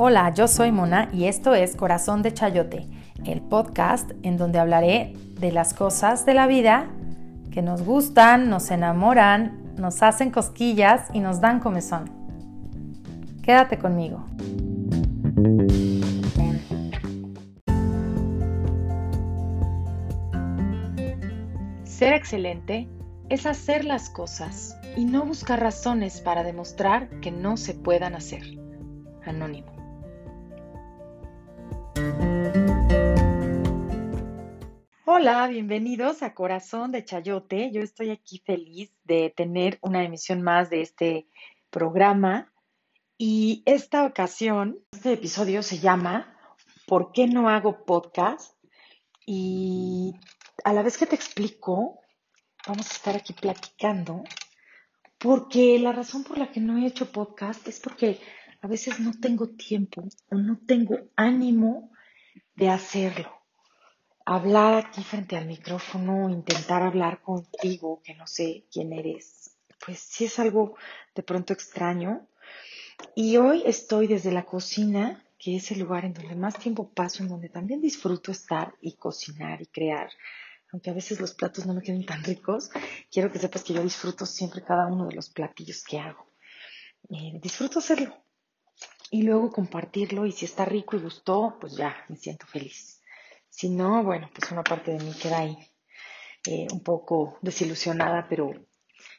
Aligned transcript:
Hola, 0.00 0.32
yo 0.32 0.46
soy 0.46 0.70
Mona 0.70 1.08
y 1.12 1.24
esto 1.24 1.56
es 1.56 1.74
Corazón 1.74 2.22
de 2.22 2.32
Chayote, 2.32 2.86
el 3.24 3.40
podcast 3.40 4.12
en 4.22 4.36
donde 4.36 4.60
hablaré 4.60 5.14
de 5.40 5.50
las 5.50 5.74
cosas 5.74 6.24
de 6.24 6.34
la 6.34 6.46
vida 6.46 6.86
que 7.50 7.62
nos 7.62 7.82
gustan, 7.82 8.48
nos 8.48 8.70
enamoran, 8.70 9.74
nos 9.76 10.04
hacen 10.04 10.30
cosquillas 10.30 11.08
y 11.12 11.18
nos 11.18 11.40
dan 11.40 11.58
comezón. 11.58 12.12
Quédate 13.42 13.78
conmigo. 13.78 14.24
Ser 21.82 22.12
excelente 22.12 22.88
es 23.30 23.46
hacer 23.46 23.84
las 23.84 24.10
cosas 24.10 24.76
y 24.96 25.06
no 25.06 25.26
buscar 25.26 25.58
razones 25.58 26.20
para 26.20 26.44
demostrar 26.44 27.08
que 27.20 27.32
no 27.32 27.56
se 27.56 27.74
puedan 27.74 28.14
hacer. 28.14 28.44
Anónimo. 29.26 29.77
Hola, 35.04 35.48
bienvenidos 35.48 36.22
a 36.22 36.32
Corazón 36.34 36.92
de 36.92 37.04
Chayote. 37.04 37.70
Yo 37.72 37.82
estoy 37.82 38.10
aquí 38.10 38.42
feliz 38.46 38.92
de 39.04 39.32
tener 39.36 39.78
una 39.82 40.04
emisión 40.04 40.42
más 40.42 40.70
de 40.70 40.80
este 40.80 41.26
programa 41.70 42.52
y 43.20 43.64
esta 43.66 44.04
ocasión, 44.04 44.78
este 44.92 45.14
episodio 45.14 45.64
se 45.64 45.80
llama 45.80 46.38
¿Por 46.86 47.10
qué 47.10 47.26
no 47.26 47.48
hago 47.48 47.84
podcast? 47.84 48.54
Y 49.26 50.14
a 50.62 50.72
la 50.72 50.82
vez 50.82 50.96
que 50.96 51.06
te 51.06 51.16
explico, 51.16 51.98
vamos 52.64 52.88
a 52.88 52.94
estar 52.94 53.16
aquí 53.16 53.32
platicando, 53.32 54.22
porque 55.18 55.80
la 55.80 55.90
razón 55.90 56.22
por 56.22 56.38
la 56.38 56.52
que 56.52 56.60
no 56.60 56.78
he 56.78 56.86
hecho 56.86 57.10
podcast 57.10 57.66
es 57.66 57.80
porque 57.80 58.20
a 58.60 58.66
veces 58.66 59.00
no 59.00 59.12
tengo 59.20 59.48
tiempo 59.48 60.08
o 60.30 60.36
no 60.36 60.58
tengo 60.66 60.96
ánimo 61.16 61.92
de 62.56 62.70
hacerlo 62.70 63.38
hablar 64.28 64.74
aquí 64.74 65.02
frente 65.02 65.38
al 65.38 65.46
micrófono, 65.46 66.28
intentar 66.28 66.82
hablar 66.82 67.22
contigo, 67.22 68.02
que 68.04 68.14
no 68.14 68.26
sé 68.26 68.66
quién 68.70 68.92
eres, 68.92 69.56
pues 69.84 70.00
sí 70.00 70.26
es 70.26 70.38
algo 70.38 70.76
de 71.14 71.22
pronto 71.22 71.54
extraño. 71.54 72.28
Y 73.14 73.38
hoy 73.38 73.62
estoy 73.64 74.06
desde 74.06 74.30
la 74.30 74.44
cocina, 74.44 75.24
que 75.38 75.56
es 75.56 75.70
el 75.70 75.78
lugar 75.78 76.04
en 76.04 76.12
donde 76.12 76.34
más 76.34 76.58
tiempo 76.58 76.92
paso, 76.92 77.22
en 77.22 77.30
donde 77.30 77.48
también 77.48 77.80
disfruto 77.80 78.30
estar 78.30 78.74
y 78.82 78.96
cocinar 78.96 79.62
y 79.62 79.66
crear. 79.66 80.10
Aunque 80.72 80.90
a 80.90 80.94
veces 80.94 81.20
los 81.20 81.32
platos 81.32 81.64
no 81.64 81.72
me 81.72 81.80
queden 81.80 82.04
tan 82.04 82.22
ricos, 82.22 82.70
quiero 83.10 83.32
que 83.32 83.38
sepas 83.38 83.64
que 83.64 83.72
yo 83.72 83.82
disfruto 83.82 84.26
siempre 84.26 84.62
cada 84.62 84.88
uno 84.88 85.06
de 85.06 85.14
los 85.14 85.30
platillos 85.30 85.82
que 85.82 86.00
hago. 86.00 86.26
Eh, 87.08 87.38
disfruto 87.40 87.78
hacerlo 87.78 88.14
y 89.10 89.22
luego 89.22 89.50
compartirlo 89.50 90.26
y 90.26 90.32
si 90.32 90.44
está 90.44 90.64
rico 90.64 90.96
y 90.96 91.00
gustó, 91.00 91.56
pues 91.60 91.76
ya 91.76 91.96
me 92.08 92.16
siento 92.16 92.46
feliz. 92.46 93.02
Si 93.48 93.70
no, 93.70 94.04
bueno, 94.04 94.30
pues 94.34 94.50
una 94.52 94.62
parte 94.62 94.92
de 94.92 95.02
mí 95.02 95.12
queda 95.20 95.38
ahí 95.38 95.56
eh, 96.46 96.66
un 96.72 96.82
poco 96.82 97.38
desilusionada, 97.42 98.26
pero 98.28 98.52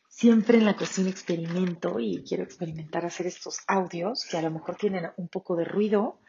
siempre 0.08 0.58
en 0.58 0.66
la 0.66 0.76
cocina 0.76 1.10
experimento 1.10 2.00
y 2.00 2.24
quiero 2.24 2.44
experimentar 2.44 3.06
hacer 3.06 3.28
estos 3.28 3.60
audios 3.68 4.26
que 4.26 4.38
a 4.38 4.42
lo 4.42 4.52
mejor 4.52 4.76
tienen 4.76 5.12
un 5.18 5.28
poco 5.28 5.56
de 5.56 5.66
ruido, 5.66 6.22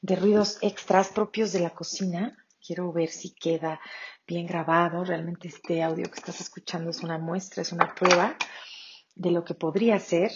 de 0.00 0.16
ruidos 0.16 0.58
extras 0.62 1.08
propios 1.08 1.52
de 1.52 1.60
la 1.60 1.70
cocina. 1.70 2.36
Quiero 2.64 2.92
ver 2.92 3.08
si 3.08 3.34
queda 3.34 3.80
bien 4.26 4.46
grabado. 4.46 5.04
Realmente 5.04 5.48
este 5.48 5.82
audio 5.82 6.10
que 6.10 6.18
estás 6.18 6.40
escuchando 6.40 6.90
es 6.90 7.02
una 7.02 7.18
muestra, 7.18 7.62
es 7.62 7.72
una 7.72 7.94
prueba 7.94 8.36
de 9.14 9.30
lo 9.30 9.44
que 9.44 9.54
podría 9.54 9.98
ser 9.98 10.30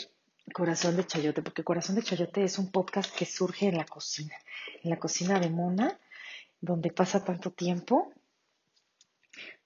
Corazón 0.52 0.96
de 0.96 1.06
Chayote, 1.06 1.42
porque 1.42 1.64
Corazón 1.64 1.96
de 1.96 2.02
Chayote 2.02 2.44
es 2.44 2.58
un 2.58 2.70
podcast 2.70 3.14
que 3.14 3.24
surge 3.24 3.68
en 3.68 3.76
la 3.76 3.84
cocina, 3.84 4.34
en 4.82 4.90
la 4.90 4.98
cocina 4.98 5.40
de 5.40 5.50
Mona 5.50 5.98
donde 6.64 6.90
pasa 6.90 7.24
tanto 7.24 7.50
tiempo, 7.50 8.12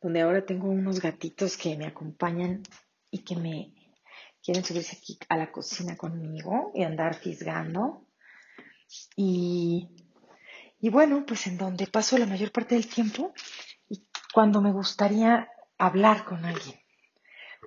donde 0.00 0.20
ahora 0.20 0.44
tengo 0.44 0.68
unos 0.68 1.00
gatitos 1.00 1.56
que 1.56 1.76
me 1.76 1.86
acompañan 1.86 2.62
y 3.10 3.18
que 3.18 3.36
me 3.36 3.72
quieren 4.42 4.64
subirse 4.64 4.96
aquí 4.96 5.18
a 5.28 5.36
la 5.36 5.52
cocina 5.52 5.96
conmigo 5.96 6.72
y 6.74 6.82
andar 6.82 7.14
fisgando. 7.14 8.04
Y, 9.14 9.88
y 10.80 10.88
bueno, 10.88 11.24
pues 11.26 11.46
en 11.46 11.58
donde 11.58 11.86
paso 11.86 12.18
la 12.18 12.26
mayor 12.26 12.50
parte 12.50 12.74
del 12.74 12.88
tiempo 12.88 13.32
y 13.88 14.04
cuando 14.32 14.60
me 14.60 14.72
gustaría 14.72 15.48
hablar 15.78 16.24
con 16.24 16.44
alguien. 16.44 16.80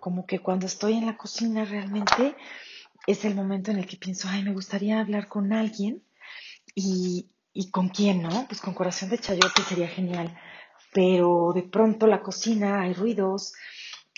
Como 0.02 0.25
que 0.25 0.40
cuando 0.40 0.66
estoy 0.66 0.94
en 0.94 1.06
la 1.06 1.18
cocina 1.18 1.64
realmente 1.64 2.35
es 3.11 3.25
el 3.25 3.35
momento 3.35 3.72
en 3.72 3.77
el 3.77 3.85
que 3.85 3.97
pienso, 3.97 4.27
ay, 4.29 4.44
me 4.44 4.53
gustaría 4.53 4.99
hablar 4.99 5.27
con 5.27 5.53
alguien 5.53 6.03
y, 6.75 7.31
¿Y 7.53 7.69
con 7.69 7.89
quién, 7.89 8.22
no? 8.22 8.45
Pues 8.47 8.61
con 8.61 8.73
corazón 8.73 9.09
de 9.09 9.17
chayote 9.17 9.61
sería 9.63 9.88
genial. 9.88 10.33
Pero 10.94 11.51
de 11.53 11.63
pronto 11.63 12.07
la 12.07 12.22
cocina, 12.22 12.81
hay 12.81 12.94
ruidos, 12.94 13.53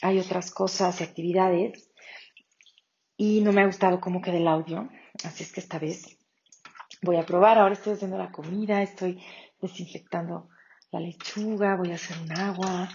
hay 0.02 0.20
otras 0.20 0.52
cosas 0.52 1.02
y 1.02 1.04
actividades. 1.04 1.90
Y 3.18 3.42
no 3.42 3.52
me 3.52 3.62
ha 3.62 3.66
gustado 3.66 4.00
cómo 4.00 4.22
queda 4.22 4.38
el 4.38 4.48
audio. 4.48 4.90
Así 5.24 5.44
es 5.44 5.52
que 5.52 5.62
esta 5.62 5.80
vez 5.80 6.18
voy 7.02 7.18
a 7.18 7.26
probar. 7.26 7.58
Ahora 7.58 7.74
estoy 7.74 7.94
haciendo 7.94 8.18
la 8.18 8.32
comida, 8.32 8.84
estoy 8.84 9.24
desinfectando 9.60 10.50
la 10.92 11.00
lechuga, 11.00 11.76
voy 11.76 11.92
a 11.92 11.96
hacer 11.96 12.18
un 12.20 12.32
agua, 12.38 12.90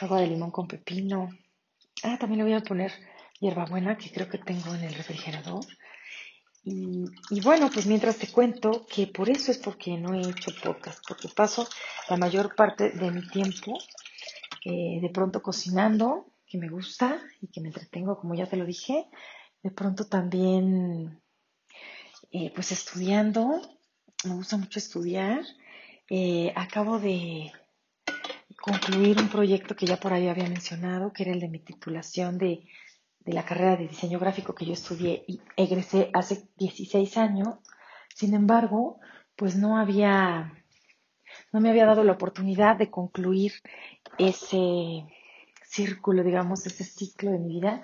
agua 0.00 0.20
de 0.20 0.26
limón 0.26 0.50
con 0.50 0.66
pepino. 0.66 1.28
Ah, 2.02 2.18
también 2.18 2.38
le 2.38 2.44
voy 2.44 2.54
a 2.54 2.64
poner 2.64 2.92
hierbabuena 3.44 3.98
que 3.98 4.10
creo 4.10 4.28
que 4.28 4.38
tengo 4.38 4.74
en 4.74 4.84
el 4.84 4.94
refrigerador. 4.94 5.64
Y, 6.66 7.40
bueno, 7.42 7.68
pues 7.70 7.84
mientras 7.84 8.16
te 8.16 8.28
cuento 8.28 8.86
que 8.86 9.06
por 9.06 9.28
eso 9.28 9.50
es 9.50 9.58
porque 9.58 9.98
no 9.98 10.14
he 10.14 10.30
hecho 10.30 10.50
podcast, 10.62 11.04
porque 11.06 11.28
paso 11.28 11.68
la 12.08 12.16
mayor 12.16 12.54
parte 12.54 12.88
de 12.88 13.10
mi 13.10 13.20
tiempo 13.28 13.78
eh, 14.64 14.98
de 15.02 15.10
pronto 15.10 15.42
cocinando, 15.42 16.32
que 16.46 16.56
me 16.56 16.70
gusta 16.70 17.20
y 17.42 17.48
que 17.48 17.60
me 17.60 17.68
entretengo, 17.68 18.18
como 18.18 18.34
ya 18.34 18.46
te 18.46 18.56
lo 18.56 18.64
dije, 18.64 19.06
de 19.62 19.70
pronto 19.70 20.06
también 20.06 21.20
eh, 22.32 22.50
pues 22.54 22.72
estudiando, 22.72 23.60
me 24.24 24.34
gusta 24.34 24.56
mucho 24.56 24.78
estudiar. 24.78 25.42
Eh, 26.08 26.50
acabo 26.56 26.98
de 26.98 27.52
concluir 28.56 29.18
un 29.18 29.28
proyecto 29.28 29.76
que 29.76 29.84
ya 29.84 29.98
por 29.98 30.14
ahí 30.14 30.28
había 30.28 30.48
mencionado, 30.48 31.12
que 31.12 31.24
era 31.24 31.32
el 31.32 31.40
de 31.40 31.48
mi 31.48 31.58
titulación 31.58 32.38
de 32.38 32.66
de 33.24 33.32
la 33.32 33.44
carrera 33.44 33.76
de 33.76 33.88
diseño 33.88 34.18
gráfico 34.18 34.54
que 34.54 34.66
yo 34.66 34.72
estudié 34.72 35.24
y 35.26 35.40
egresé 35.56 36.10
hace 36.12 36.48
16 36.56 37.16
años. 37.16 37.54
Sin 38.14 38.34
embargo, 38.34 39.00
pues 39.36 39.56
no 39.56 39.78
había, 39.78 40.52
no 41.52 41.60
me 41.60 41.70
había 41.70 41.86
dado 41.86 42.04
la 42.04 42.12
oportunidad 42.12 42.76
de 42.76 42.90
concluir 42.90 43.52
ese 44.18 45.06
círculo, 45.62 46.22
digamos, 46.22 46.66
ese 46.66 46.84
ciclo 46.84 47.32
de 47.32 47.38
mi 47.38 47.54
vida 47.54 47.82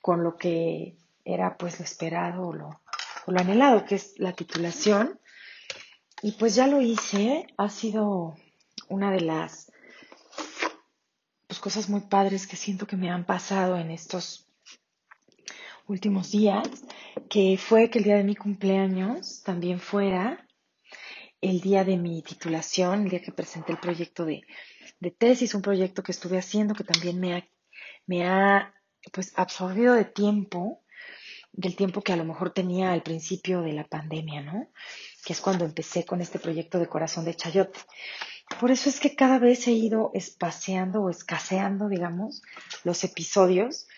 con 0.00 0.24
lo 0.24 0.36
que 0.36 0.96
era 1.24 1.56
pues 1.56 1.78
lo 1.78 1.84
esperado 1.84 2.48
o 2.48 2.52
lo, 2.52 2.80
lo 3.26 3.40
anhelado, 3.40 3.84
que 3.84 3.94
es 3.96 4.18
la 4.18 4.32
titulación. 4.32 5.20
Y 6.22 6.32
pues 6.32 6.54
ya 6.54 6.66
lo 6.66 6.80
hice, 6.80 7.46
ha 7.56 7.68
sido 7.68 8.36
una 8.88 9.10
de 9.10 9.20
las 9.20 9.70
pues, 11.46 11.60
cosas 11.60 11.88
muy 11.88 12.00
padres 12.00 12.46
que 12.46 12.56
siento 12.56 12.86
que 12.86 12.96
me 12.96 13.10
han 13.10 13.24
pasado 13.24 13.76
en 13.76 13.90
estos 13.90 14.48
últimos 15.86 16.30
días, 16.30 16.68
que 17.28 17.56
fue 17.58 17.90
que 17.90 17.98
el 17.98 18.04
día 18.04 18.16
de 18.16 18.24
mi 18.24 18.36
cumpleaños 18.36 19.42
también 19.42 19.80
fuera 19.80 20.46
el 21.40 21.60
día 21.60 21.84
de 21.84 21.96
mi 21.96 22.22
titulación, 22.22 23.02
el 23.02 23.10
día 23.10 23.20
que 23.20 23.32
presenté 23.32 23.72
el 23.72 23.78
proyecto 23.78 24.24
de, 24.24 24.42
tesis, 25.18 25.54
un 25.54 25.62
proyecto 25.62 26.02
que 26.02 26.12
estuve 26.12 26.38
haciendo 26.38 26.74
que 26.74 26.84
también 26.84 27.18
me 27.18 27.34
ha, 27.34 27.48
me 28.06 28.26
ha 28.26 28.72
pues 29.12 29.32
absorbido 29.36 29.94
de 29.94 30.04
tiempo, 30.04 30.84
del 31.52 31.74
tiempo 31.74 32.00
que 32.02 32.12
a 32.12 32.16
lo 32.16 32.24
mejor 32.24 32.50
tenía 32.50 32.92
al 32.92 33.02
principio 33.02 33.62
de 33.62 33.72
la 33.72 33.84
pandemia, 33.84 34.42
¿no? 34.42 34.70
Que 35.24 35.32
es 35.32 35.40
cuando 35.40 35.64
empecé 35.64 36.04
con 36.04 36.20
este 36.20 36.38
proyecto 36.38 36.78
de 36.78 36.86
corazón 36.86 37.24
de 37.24 37.34
chayote. 37.34 37.80
Por 38.60 38.70
eso 38.70 38.88
es 38.88 39.00
que 39.00 39.16
cada 39.16 39.38
vez 39.38 39.66
he 39.66 39.72
ido 39.72 40.12
espaciando 40.14 41.02
o 41.02 41.10
escaseando, 41.10 41.88
digamos, 41.88 42.42
los 42.84 43.02
episodios 43.02 43.88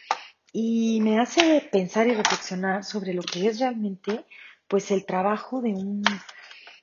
y 0.56 1.00
me 1.02 1.18
hace 1.18 1.68
pensar 1.72 2.06
y 2.06 2.14
reflexionar 2.14 2.84
sobre 2.84 3.12
lo 3.12 3.22
que 3.22 3.48
es 3.48 3.58
realmente 3.58 4.24
pues 4.68 4.92
el 4.92 5.04
trabajo 5.04 5.60
de 5.60 5.70
un 5.70 6.04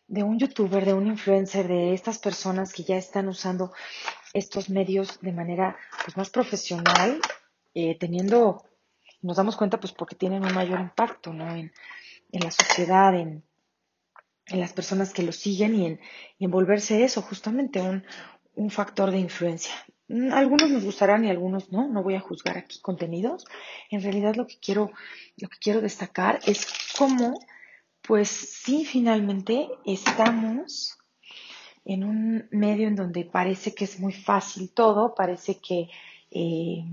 de 0.09 0.23
un 0.23 0.38
youtuber, 0.38 0.83
de 0.83 0.94
un 0.94 1.07
influencer, 1.07 1.69
de 1.69 1.94
estas 1.94 2.19
personas 2.19 2.73
que 2.73 2.83
ya 2.83 2.97
están 2.97 3.29
usando 3.29 3.71
estos 4.33 4.69
medios 4.69 5.21
de 5.21 5.31
manera 5.31 5.77
pues, 6.03 6.18
más 6.18 6.29
profesional, 6.29 7.21
eh, 7.73 7.97
teniendo, 7.97 8.62
nos 9.21 9.38
damos 9.38 9.56
cuenta 9.56 9.79
pues 9.79 9.94
porque 9.94 10.17
tienen 10.17 10.44
un 10.44 10.53
mayor 10.53 10.81
impacto 10.81 11.31
¿no? 11.31 11.50
en, 11.56 11.71
en 12.33 12.44
la 12.44 12.51
sociedad, 12.51 13.15
en, 13.15 13.41
en, 14.47 14.59
las 14.59 14.74
personas 14.74 15.13
que 15.13 15.24
lo 15.24 15.31
siguen 15.31 15.75
y 15.75 15.97
en, 16.44 16.51
volverse 16.51 17.06
eso, 17.06 17.21
justamente 17.21 17.79
un, 17.79 18.03
un 18.56 18.69
factor 18.69 19.12
de 19.12 19.19
influencia. 19.19 19.74
Mm, 20.12 20.34
algunos 20.34 20.69
nos 20.69 20.84
gustarán 20.84 21.24
y 21.24 21.30
algunos 21.30 21.72
no, 21.72 21.88
no 21.88 22.04
voy 22.04 22.16
a 22.16 22.19
juzgar 22.19 22.58
aquí 22.58 22.80
contenidos. 22.81 23.46
En 23.90 24.02
realidad 24.04 24.36
lo 24.36 24.46
que 24.46 24.58
quiero, 24.60 24.92
lo 25.38 25.48
que 25.48 25.58
quiero 25.58 25.81
destacar 25.81 26.40
es 26.46 26.68
cómo 26.98 27.40
Pues 28.02 28.30
sí, 28.30 28.84
finalmente 28.86 29.69
estamos 29.86 30.98
en 31.86 32.04
un 32.04 32.48
medio 32.52 32.88
en 32.88 32.96
donde 32.96 33.25
parece 33.25 33.74
que 33.74 33.86
es 33.86 34.00
muy 34.00 34.13
fácil 34.13 34.72
todo, 34.74 35.13
parece 35.16 35.60
que 35.60 35.88
eh, 36.31 36.84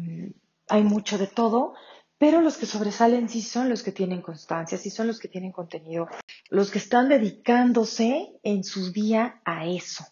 hay 0.68 0.82
mucho 0.84 1.18
de 1.18 1.26
todo, 1.26 1.74
pero 2.18 2.40
los 2.42 2.56
que 2.56 2.66
sobresalen 2.66 3.28
sí 3.28 3.42
son 3.42 3.68
los 3.70 3.82
que 3.82 3.92
tienen 3.92 4.22
constancia, 4.22 4.76
sí 4.78 4.90
son 4.90 5.06
los 5.06 5.18
que 5.18 5.28
tienen 5.28 5.52
contenido, 5.52 6.08
los 6.50 6.70
que 6.70 6.78
están 6.78 7.08
dedicándose 7.08 8.28
en 8.42 8.64
su 8.64 8.92
día 8.92 9.40
a 9.44 9.66
eso, 9.66 10.04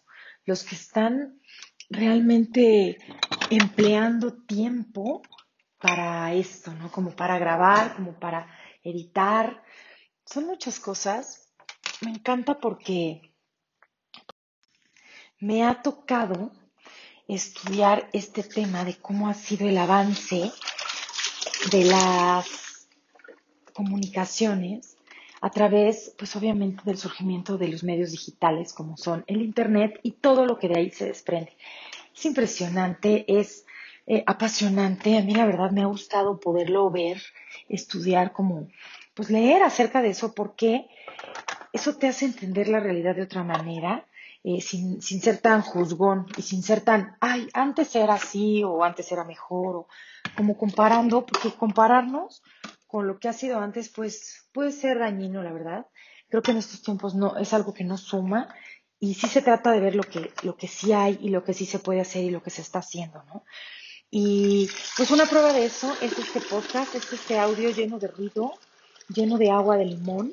los 0.45 0.63
que 0.63 0.75
están 0.75 1.39
realmente 1.89 2.97
empleando 3.49 4.33
tiempo 4.45 5.21
para 5.79 6.33
esto, 6.33 6.73
¿no? 6.73 6.91
Como 6.91 7.15
para 7.15 7.37
grabar, 7.37 7.95
como 7.95 8.19
para 8.19 8.47
editar. 8.83 9.63
Son 10.25 10.45
muchas 10.45 10.79
cosas. 10.79 11.53
Me 12.01 12.11
encanta 12.11 12.59
porque 12.59 13.33
me 15.39 15.63
ha 15.63 15.81
tocado 15.81 16.51
estudiar 17.27 18.09
este 18.13 18.43
tema 18.43 18.83
de 18.83 18.97
cómo 18.97 19.29
ha 19.29 19.33
sido 19.33 19.67
el 19.67 19.77
avance 19.77 20.51
de 21.71 21.83
las 21.85 22.87
comunicaciones 23.73 24.96
a 25.41 25.49
través, 25.49 26.13
pues 26.17 26.35
obviamente, 26.35 26.83
del 26.85 26.97
surgimiento 26.97 27.57
de 27.57 27.67
los 27.67 27.83
medios 27.83 28.11
digitales 28.11 28.73
como 28.73 28.97
son 28.97 29.23
el 29.27 29.41
Internet 29.41 29.99
y 30.03 30.13
todo 30.13 30.45
lo 30.45 30.57
que 30.57 30.67
de 30.67 30.79
ahí 30.79 30.89
se 30.89 31.05
desprende. 31.05 31.55
Es 32.15 32.25
impresionante, 32.25 33.25
es 33.39 33.65
eh, 34.07 34.23
apasionante. 34.25 35.17
A 35.17 35.21
mí 35.21 35.33
la 35.35 35.45
verdad 35.45 35.71
me 35.71 35.83
ha 35.83 35.87
gustado 35.87 36.39
poderlo 36.39 36.89
ver, 36.89 37.21
estudiar, 37.69 38.31
como, 38.33 38.67
pues 39.13 39.29
leer 39.29 39.63
acerca 39.63 40.01
de 40.01 40.09
eso, 40.09 40.33
porque 40.33 40.87
eso 41.73 41.95
te 41.97 42.07
hace 42.07 42.25
entender 42.25 42.67
la 42.67 42.79
realidad 42.79 43.15
de 43.15 43.23
otra 43.23 43.43
manera 43.43 44.05
eh, 44.43 44.61
sin, 44.61 45.01
sin, 45.01 45.21
ser 45.21 45.39
tan 45.39 45.61
juzgón 45.61 46.25
y 46.37 46.41
sin 46.41 46.63
ser 46.63 46.81
tan, 46.81 47.17
ay, 47.19 47.49
antes 47.53 47.95
era 47.95 48.13
así 48.13 48.63
o 48.63 48.83
antes 48.83 49.11
era 49.11 49.23
mejor, 49.23 49.75
o 49.75 49.87
como 50.35 50.57
comparando, 50.57 51.25
porque 51.25 51.51
compararnos 51.51 52.41
con 52.87 53.05
lo 53.05 53.19
que 53.19 53.27
ha 53.27 53.33
sido 53.33 53.59
antes, 53.59 53.89
pues 53.89 54.47
puede 54.53 54.71
ser 54.71 54.99
dañino, 54.99 55.43
la 55.43 55.51
verdad. 55.51 55.85
Creo 56.29 56.41
que 56.41 56.51
en 56.51 56.57
estos 56.57 56.81
tiempos 56.81 57.15
no 57.15 57.37
es 57.37 57.53
algo 57.53 57.73
que 57.73 57.83
no 57.83 57.97
suma 57.97 58.53
y 58.99 59.13
sí 59.13 59.27
se 59.27 59.41
trata 59.41 59.71
de 59.71 59.79
ver 59.79 59.95
lo 59.95 60.03
que, 60.03 60.31
lo 60.43 60.55
que 60.55 60.67
sí 60.67 60.93
hay 60.93 61.19
y 61.21 61.29
lo 61.29 61.43
que 61.43 61.53
sí 61.53 61.65
se 61.65 61.79
puede 61.79 62.01
hacer 62.01 62.23
y 62.23 62.31
lo 62.31 62.41
que 62.41 62.49
se 62.49 62.61
está 62.61 62.79
haciendo, 62.79 63.23
¿no? 63.23 63.43
Y 64.09 64.69
pues 64.95 65.11
una 65.11 65.25
prueba 65.25 65.51
de 65.51 65.65
eso 65.65 65.93
es 66.01 66.17
este 66.17 66.39
podcast, 66.39 66.95
es 66.95 67.11
este 67.11 67.37
audio 67.37 67.69
lleno 67.71 67.99
de 67.99 68.07
ruido, 68.07 68.53
lleno 69.09 69.37
de 69.37 69.51
agua 69.51 69.75
de 69.75 69.85
limón, 69.85 70.31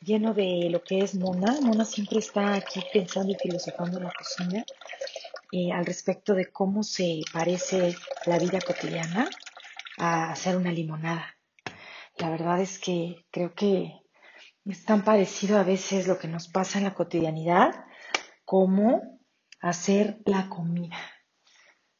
lleno 0.00 0.32
de 0.32 0.68
lo 0.70 0.82
que 0.82 1.00
es 1.00 1.16
Mona. 1.16 1.60
Mona 1.60 1.84
siempre 1.84 2.20
está 2.20 2.54
aquí 2.54 2.80
pensando 2.92 3.32
y 3.32 3.36
filosofando 3.36 3.98
en 3.98 4.04
la 4.04 4.12
cocina 4.12 4.64
eh, 5.50 5.72
al 5.72 5.84
respecto 5.84 6.34
de 6.34 6.52
cómo 6.52 6.84
se 6.84 7.22
parece 7.32 7.96
la 8.26 8.38
vida 8.38 8.60
cotidiana 8.60 9.28
a 9.98 10.30
hacer 10.30 10.56
una 10.56 10.72
limonada. 10.72 11.36
La 12.18 12.30
verdad 12.30 12.60
es 12.60 12.78
que 12.78 13.26
creo 13.30 13.54
que 13.54 13.92
es 14.64 14.84
tan 14.84 15.04
parecido 15.04 15.58
a 15.58 15.64
veces 15.64 16.06
lo 16.06 16.18
que 16.18 16.28
nos 16.28 16.48
pasa 16.48 16.78
en 16.78 16.84
la 16.84 16.94
cotidianidad 16.94 17.84
como 18.44 19.20
hacer 19.60 20.20
la 20.24 20.48
comida, 20.48 20.98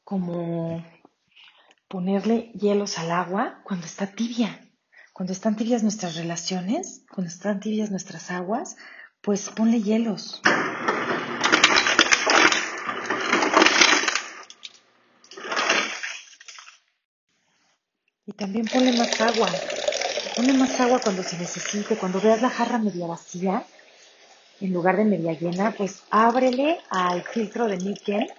como 0.05 0.85
ponerle 1.89 2.53
hielos 2.55 2.99
al 2.99 3.11
agua 3.11 3.61
cuando 3.65 3.87
está 3.87 4.07
tibia. 4.07 4.61
Cuando 5.13 5.33
están 5.35 5.57
tibias 5.57 5.83
nuestras 5.83 6.17
relaciones, 6.17 7.05
cuando 7.13 7.31
están 7.31 7.61
tibias 7.61 7.91
nuestras 7.91 8.31
aguas, 8.31 8.77
pues 9.21 9.51
ponle 9.51 9.83
hielos. 9.83 10.41
Y 18.27 18.33
también 18.33 18.67
ponle 18.67 18.93
más 18.93 19.21
agua. 19.21 19.51
Ponle 20.37 20.53
más 20.53 20.81
agua 20.81 21.01
cuando 21.03 21.23
se 21.23 21.37
necesite. 21.39 21.97
Cuando 21.97 22.21
veas 22.21 22.41
la 22.41 22.51
jarra 22.51 22.79
media 22.79 23.07
vacía, 23.07 23.65
en 24.61 24.73
lugar 24.73 24.97
de 24.97 25.05
media 25.05 25.33
llena, 25.33 25.75
pues 25.77 26.03
ábrele 26.11 26.79
al 26.91 27.23
filtro 27.25 27.67
de 27.67 27.79
níquel. 27.79 28.31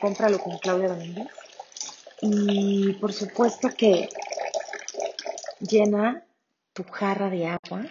Cómpralo 0.00 0.38
con 0.38 0.58
Claudia 0.58 0.88
Domínguez. 0.88 1.28
Y 2.20 2.92
por 2.94 3.12
supuesto 3.12 3.70
que 3.76 4.08
llena 5.60 6.24
tu 6.72 6.84
jarra 6.84 7.30
de 7.30 7.46
agua 7.46 7.84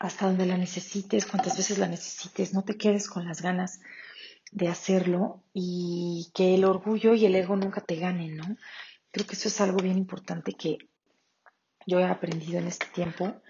hasta 0.00 0.26
donde 0.26 0.46
la 0.46 0.58
necesites, 0.58 1.26
cuantas 1.26 1.56
veces 1.56 1.78
la 1.78 1.86
necesites, 1.86 2.52
no 2.52 2.62
te 2.62 2.76
quedes 2.76 3.08
con 3.08 3.26
las 3.26 3.40
ganas 3.40 3.80
de 4.52 4.68
hacerlo 4.68 5.42
y 5.52 6.30
que 6.34 6.54
el 6.54 6.64
orgullo 6.64 7.14
y 7.14 7.24
el 7.24 7.34
ego 7.34 7.56
nunca 7.56 7.80
te 7.80 7.96
ganen, 7.96 8.36
¿no? 8.36 8.56
Creo 9.14 9.26
que 9.26 9.34
eso 9.34 9.48
es 9.48 9.58
algo 9.62 9.78
bien 9.78 9.96
importante 9.96 10.52
que 10.52 10.76
yo 11.86 12.00
he 12.00 12.04
aprendido 12.04 12.58
en 12.58 12.66
este 12.66 12.86
tiempo. 12.86 13.40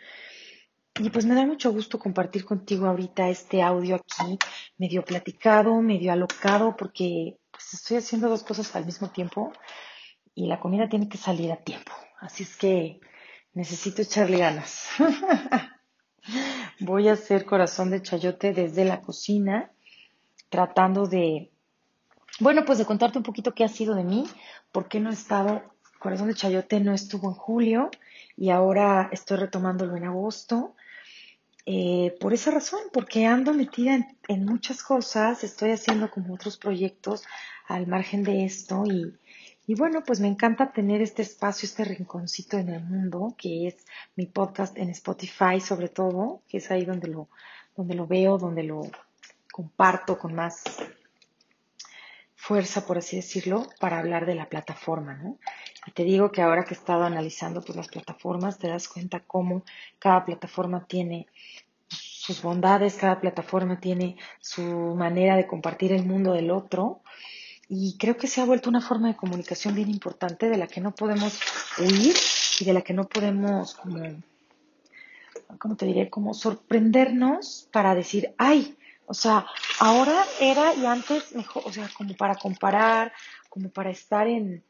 Y 1.00 1.10
pues 1.10 1.26
me 1.26 1.34
da 1.34 1.44
mucho 1.44 1.72
gusto 1.72 1.98
compartir 1.98 2.44
contigo 2.44 2.86
ahorita 2.86 3.28
este 3.28 3.62
audio 3.62 3.96
aquí, 3.96 4.38
medio 4.78 5.04
platicado, 5.04 5.82
medio 5.82 6.12
alocado, 6.12 6.76
porque 6.76 7.38
pues 7.50 7.74
estoy 7.74 7.96
haciendo 7.96 8.28
dos 8.28 8.44
cosas 8.44 8.76
al 8.76 8.86
mismo 8.86 9.10
tiempo 9.10 9.52
y 10.36 10.46
la 10.46 10.60
comida 10.60 10.88
tiene 10.88 11.08
que 11.08 11.18
salir 11.18 11.50
a 11.50 11.56
tiempo. 11.56 11.90
Así 12.20 12.44
es 12.44 12.56
que 12.56 13.00
Necesito 13.54 14.02
echarle 14.02 14.38
ganas. 14.38 14.88
Voy 16.80 17.08
a 17.08 17.12
hacer 17.12 17.44
corazón 17.44 17.90
de 17.90 18.02
chayote 18.02 18.52
desde 18.52 18.84
la 18.84 19.00
cocina, 19.00 19.70
tratando 20.48 21.06
de, 21.06 21.52
bueno, 22.40 22.64
pues 22.64 22.78
de 22.78 22.84
contarte 22.84 23.18
un 23.18 23.24
poquito 23.24 23.54
qué 23.54 23.62
ha 23.62 23.68
sido 23.68 23.94
de 23.94 24.02
mí, 24.02 24.24
por 24.74 24.88
qué 24.88 24.98
no 24.98 25.10
he 25.10 25.14
estado, 25.14 25.62
corazón 26.00 26.26
de 26.26 26.34
chayote 26.34 26.80
no 26.80 26.92
estuvo 26.92 27.28
en 27.28 27.34
julio 27.34 27.90
y 28.36 28.50
ahora 28.50 29.08
estoy 29.12 29.36
retomándolo 29.36 29.94
en 29.96 30.02
agosto. 30.02 30.74
Eh, 31.64 32.16
por 32.20 32.34
esa 32.34 32.50
razón, 32.50 32.80
porque 32.92 33.24
ando 33.24 33.54
metida 33.54 33.94
en, 33.94 34.18
en, 34.26 34.44
muchas 34.44 34.82
cosas, 34.82 35.44
estoy 35.44 35.70
haciendo 35.70 36.10
como 36.10 36.34
otros 36.34 36.56
proyectos 36.56 37.22
al 37.68 37.86
margen 37.86 38.24
de 38.24 38.44
esto 38.44 38.82
y, 38.84 39.14
y 39.68 39.76
bueno, 39.76 40.02
pues 40.04 40.18
me 40.18 40.26
encanta 40.26 40.72
tener 40.72 41.00
este 41.02 41.22
espacio, 41.22 41.66
este 41.66 41.84
rinconcito 41.84 42.58
en 42.58 42.70
el 42.70 42.82
mundo, 42.82 43.36
que 43.38 43.68
es 43.68 43.76
mi 44.16 44.26
podcast 44.26 44.76
en 44.76 44.90
Spotify 44.90 45.60
sobre 45.60 45.88
todo, 45.88 46.42
que 46.48 46.58
es 46.58 46.68
ahí 46.72 46.84
donde 46.84 47.06
lo, 47.06 47.28
donde 47.76 47.94
lo 47.94 48.08
veo, 48.08 48.38
donde 48.38 48.64
lo 48.64 48.82
comparto 49.52 50.18
con 50.18 50.34
más 50.34 50.64
fuerza, 52.44 52.84
por 52.84 52.98
así 52.98 53.16
decirlo, 53.16 53.66
para 53.80 53.98
hablar 53.98 54.26
de 54.26 54.34
la 54.34 54.50
plataforma, 54.50 55.14
¿no? 55.14 55.38
Y 55.86 55.92
te 55.92 56.04
digo 56.04 56.30
que 56.30 56.42
ahora 56.42 56.64
que 56.64 56.74
he 56.74 56.76
estado 56.76 57.04
analizando 57.04 57.62
pues, 57.62 57.74
las 57.74 57.88
plataformas, 57.88 58.58
te 58.58 58.68
das 58.68 58.86
cuenta 58.86 59.20
cómo 59.20 59.64
cada 59.98 60.26
plataforma 60.26 60.84
tiene 60.84 61.26
sus 61.88 62.42
bondades, 62.42 62.96
cada 62.96 63.18
plataforma 63.18 63.80
tiene 63.80 64.18
su 64.40 64.62
manera 64.62 65.36
de 65.36 65.46
compartir 65.46 65.92
el 65.92 66.04
mundo 66.04 66.34
del 66.34 66.50
otro 66.50 67.00
y 67.66 67.96
creo 67.96 68.18
que 68.18 68.26
se 68.26 68.42
ha 68.42 68.44
vuelto 68.44 68.68
una 68.68 68.82
forma 68.82 69.08
de 69.08 69.16
comunicación 69.16 69.74
bien 69.74 69.88
importante 69.88 70.50
de 70.50 70.58
la 70.58 70.66
que 70.66 70.82
no 70.82 70.94
podemos 70.94 71.40
huir 71.78 72.14
y 72.60 72.64
de 72.66 72.72
la 72.74 72.82
que 72.82 72.92
no 72.92 73.08
podemos 73.08 73.74
como, 73.74 74.02
¿cómo 75.58 75.76
te 75.76 75.86
diré? 75.86 76.10
Como 76.10 76.34
sorprendernos 76.34 77.70
para 77.72 77.94
decir, 77.94 78.34
ay, 78.36 78.76
o 79.06 79.14
sea, 79.14 79.46
ahora 79.80 80.24
era 80.40 80.74
y 80.74 80.86
antes 80.86 81.34
mejor, 81.34 81.62
o 81.66 81.72
sea, 81.72 81.88
como 81.96 82.14
para 82.14 82.34
comparar, 82.36 83.12
como 83.48 83.68
para 83.70 83.90
estar 83.90 84.26
en, 84.26 84.64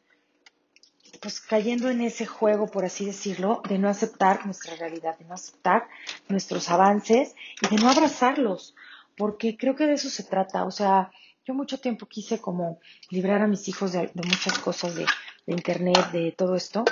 pues 1.20 1.40
cayendo 1.40 1.88
en 1.88 2.00
ese 2.00 2.26
juego, 2.26 2.66
por 2.66 2.84
así 2.84 3.06
decirlo, 3.06 3.62
de 3.68 3.78
no 3.78 3.88
aceptar 3.88 4.44
nuestra 4.44 4.76
realidad, 4.76 5.18
de 5.18 5.24
no 5.24 5.34
aceptar 5.34 5.88
nuestros 6.28 6.70
avances 6.70 7.34
y 7.62 7.74
de 7.74 7.82
no 7.82 7.88
abrazarlos, 7.88 8.74
porque 9.16 9.56
creo 9.56 9.76
que 9.76 9.86
de 9.86 9.94
eso 9.94 10.10
se 10.10 10.24
trata, 10.24 10.64
o 10.64 10.70
sea, 10.70 11.10
yo 11.44 11.54
mucho 11.54 11.78
tiempo 11.78 12.06
quise 12.06 12.40
como 12.40 12.80
librar 13.10 13.42
a 13.42 13.46
mis 13.46 13.68
hijos 13.68 13.92
de, 13.92 14.10
muchas 14.14 14.58
cosas 14.58 14.94
de, 14.94 15.06
internet, 15.46 16.10
de 16.10 16.32
todo 16.32 16.56
esto, 16.56 16.84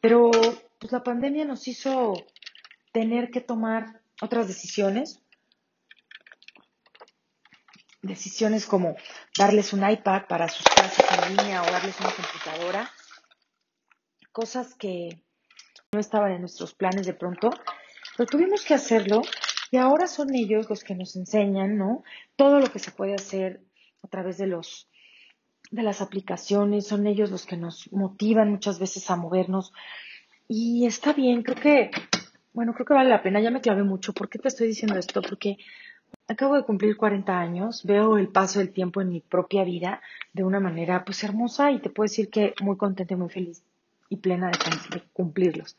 pero 0.00 0.30
pues 0.78 0.92
la 0.92 1.04
pandemia 1.04 1.44
nos 1.44 1.68
hizo 1.68 2.14
tener 2.92 3.30
que 3.30 3.40
tomar 3.40 4.00
otras 4.20 4.48
decisiones, 4.48 5.20
decisiones 8.02 8.66
como 8.66 8.96
darles 9.38 9.72
un 9.72 9.88
iPad 9.88 10.22
para 10.28 10.48
sus 10.48 10.66
clases 10.66 11.04
en 11.10 11.36
línea 11.36 11.62
o 11.62 11.66
darles 11.66 11.98
una 12.00 12.10
computadora, 12.10 12.90
cosas 14.32 14.74
que 14.74 15.22
no 15.92 16.00
estaban 16.00 16.32
en 16.32 16.40
nuestros 16.40 16.74
planes 16.74 17.06
de 17.06 17.14
pronto, 17.14 17.50
pero 18.16 18.28
tuvimos 18.28 18.64
que 18.64 18.74
hacerlo 18.74 19.22
y 19.70 19.76
ahora 19.76 20.06
son 20.06 20.34
ellos 20.34 20.68
los 20.68 20.84
que 20.84 20.94
nos 20.94 21.16
enseñan, 21.16 21.78
¿no? 21.78 22.02
Todo 22.36 22.60
lo 22.60 22.70
que 22.70 22.78
se 22.78 22.90
puede 22.90 23.14
hacer 23.14 23.60
a 24.02 24.08
través 24.08 24.38
de 24.38 24.46
los 24.46 24.88
de 25.70 25.82
las 25.82 26.02
aplicaciones, 26.02 26.86
son 26.86 27.06
ellos 27.06 27.30
los 27.30 27.46
que 27.46 27.56
nos 27.56 27.90
motivan 27.92 28.50
muchas 28.50 28.78
veces 28.78 29.08
a 29.08 29.16
movernos 29.16 29.72
y 30.46 30.84
está 30.84 31.14
bien, 31.14 31.42
creo 31.42 31.56
que 31.56 31.90
bueno, 32.52 32.74
creo 32.74 32.84
que 32.84 32.94
vale 32.94 33.08
la 33.08 33.22
pena, 33.22 33.40
ya 33.40 33.50
me 33.50 33.60
clavé 33.60 33.82
mucho. 33.82 34.12
¿Por 34.12 34.28
qué 34.28 34.38
te 34.38 34.48
estoy 34.48 34.66
diciendo 34.68 34.98
esto? 34.98 35.22
Porque 35.22 35.56
acabo 36.32 36.56
de 36.56 36.64
cumplir 36.64 36.96
40 36.96 37.38
años, 37.38 37.84
veo 37.84 38.16
el 38.18 38.28
paso 38.28 38.58
del 38.58 38.72
tiempo 38.72 39.00
en 39.00 39.08
mi 39.08 39.20
propia 39.20 39.64
vida 39.64 40.00
de 40.32 40.44
una 40.44 40.60
manera 40.60 41.04
pues 41.04 41.22
hermosa 41.24 41.70
y 41.70 41.80
te 41.80 41.90
puedo 41.90 42.04
decir 42.04 42.30
que 42.30 42.54
muy 42.60 42.76
contenta 42.76 43.14
y 43.14 43.16
muy 43.16 43.28
feliz 43.28 43.62
y 44.08 44.16
plena 44.16 44.50
de, 44.50 45.02
cumplirlos. 45.12 45.76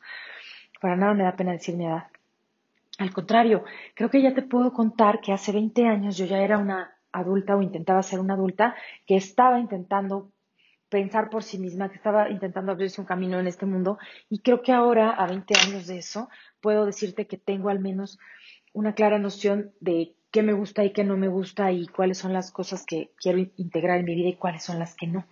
Para 0.81 0.95
nada 0.95 1.13
me 1.13 1.23
da 1.23 1.35
pena 1.35 1.51
decir 1.51 1.75
mi 1.75 1.85
edad. 1.85 2.07
Al 2.99 3.11
contrario, 3.11 3.63
creo 3.95 4.09
que 4.09 4.21
ya 4.21 4.33
te 4.33 4.41
puedo 4.41 4.73
contar 4.73 5.21
que 5.21 5.33
hace 5.33 5.51
20 5.51 5.87
años 5.87 6.17
yo 6.17 6.25
ya 6.25 6.39
era 6.39 6.57
una 6.57 6.95
adulta 7.11 7.55
o 7.55 7.61
intentaba 7.61 8.03
ser 8.03 8.19
una 8.19 8.35
adulta 8.35 8.75
que 9.05 9.15
estaba 9.15 9.59
intentando 9.59 10.29
pensar 10.89 11.29
por 11.29 11.43
sí 11.43 11.57
misma, 11.57 11.89
que 11.89 11.95
estaba 11.95 12.29
intentando 12.29 12.71
abrirse 12.71 13.01
un 13.01 13.07
camino 13.07 13.39
en 13.39 13.47
este 13.47 13.65
mundo 13.65 13.97
y 14.29 14.39
creo 14.39 14.61
que 14.61 14.71
ahora, 14.71 15.09
a 15.11 15.25
20 15.25 15.53
años 15.59 15.87
de 15.87 15.97
eso, 15.97 16.29
puedo 16.61 16.85
decirte 16.85 17.25
que 17.25 17.37
tengo 17.37 17.69
al 17.69 17.79
menos 17.79 18.19
una 18.73 18.93
clara 18.93 19.17
noción 19.17 19.71
de 19.79 20.13
qué 20.33 20.41
me 20.41 20.53
gusta 20.53 20.83
y 20.83 20.91
qué 20.91 21.03
no 21.03 21.15
me 21.15 21.27
gusta 21.27 21.71
y 21.71 21.85
cuáles 21.87 22.17
son 22.17 22.33
las 22.33 22.51
cosas 22.51 22.83
que 22.85 23.11
quiero 23.17 23.37
integrar 23.37 23.99
en 23.99 24.05
mi 24.05 24.15
vida 24.15 24.29
y 24.29 24.35
cuáles 24.35 24.63
son 24.63 24.79
las 24.79 24.95
que 24.95 25.05
no. 25.05 25.25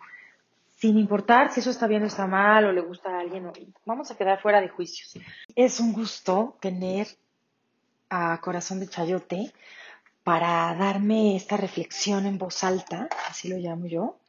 Sin 0.76 0.98
importar 0.98 1.52
si 1.52 1.60
eso 1.60 1.72
está 1.72 1.88
bien 1.88 2.04
o 2.04 2.06
está 2.06 2.28
mal 2.28 2.66
o 2.66 2.72
le 2.72 2.82
gusta 2.82 3.10
a 3.10 3.20
alguien, 3.20 3.48
o... 3.48 3.54
vamos 3.84 4.12
a 4.12 4.16
quedar 4.16 4.40
fuera 4.40 4.62
de 4.62 4.70
juicios. 4.70 5.18
Es 5.56 5.80
un 5.80 5.92
gusto 5.92 6.56
tener 6.62 7.08
a 8.12 8.40
Corazón 8.42 8.80
de 8.80 8.88
Chayote 8.88 9.52
para 10.24 10.76
darme 10.76 11.36
esta 11.36 11.58
reflexión 11.58 12.28
en 12.28 12.38
voz 12.38 12.64
alta, 12.64 13.10
así 13.28 13.50
lo 13.50 13.58
llamo 13.58 13.88
yo, 13.88 14.20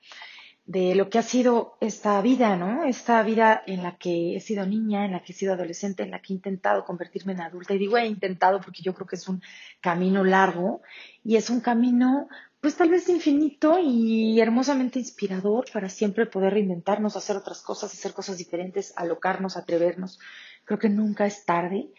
de 0.72 0.94
lo 0.94 1.10
que 1.10 1.18
ha 1.18 1.22
sido 1.22 1.76
esta 1.80 2.18
vida, 2.22 2.56
¿no? 2.56 2.84
Esta 2.84 3.22
vida 3.22 3.62
en 3.66 3.82
la 3.82 3.98
que 3.98 4.36
he 4.36 4.40
sido 4.40 4.64
niña, 4.64 5.04
en 5.04 5.12
la 5.12 5.22
que 5.22 5.32
he 5.32 5.34
sido 5.34 5.52
adolescente, 5.52 6.02
en 6.02 6.10
la 6.10 6.20
que 6.20 6.32
he 6.32 6.36
intentado 6.36 6.86
convertirme 6.86 7.34
en 7.34 7.42
adulta. 7.42 7.74
Y 7.74 7.78
digo 7.78 7.98
he 7.98 8.06
intentado 8.06 8.58
porque 8.58 8.80
yo 8.82 8.94
creo 8.94 9.06
que 9.06 9.16
es 9.16 9.28
un 9.28 9.42
camino 9.82 10.24
largo 10.24 10.80
y 11.22 11.36
es 11.36 11.50
un 11.50 11.60
camino, 11.60 12.26
pues 12.62 12.74
tal 12.74 12.88
vez 12.88 13.06
infinito 13.10 13.78
y 13.78 14.40
hermosamente 14.40 14.98
inspirador 14.98 15.66
para 15.70 15.90
siempre 15.90 16.24
poder 16.24 16.54
reinventarnos, 16.54 17.16
hacer 17.16 17.36
otras 17.36 17.60
cosas, 17.60 17.92
hacer 17.92 18.14
cosas 18.14 18.38
diferentes, 18.38 18.94
alocarnos, 18.96 19.58
atrevernos. 19.58 20.20
Creo 20.64 20.78
que 20.78 20.88
nunca 20.88 21.26
es 21.26 21.44
tarde. 21.44 21.90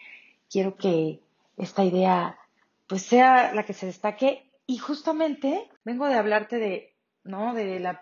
Quiero 0.50 0.74
que 0.74 1.20
esta 1.56 1.84
idea 1.84 2.36
pues 2.88 3.02
sea 3.02 3.54
la 3.54 3.64
que 3.64 3.72
se 3.72 3.86
destaque 3.86 4.50
y 4.66 4.78
justamente 4.78 5.70
vengo 5.84 6.08
de 6.08 6.14
hablarte 6.14 6.58
de, 6.58 6.96
¿no? 7.22 7.54
De 7.54 7.78
la 7.78 8.00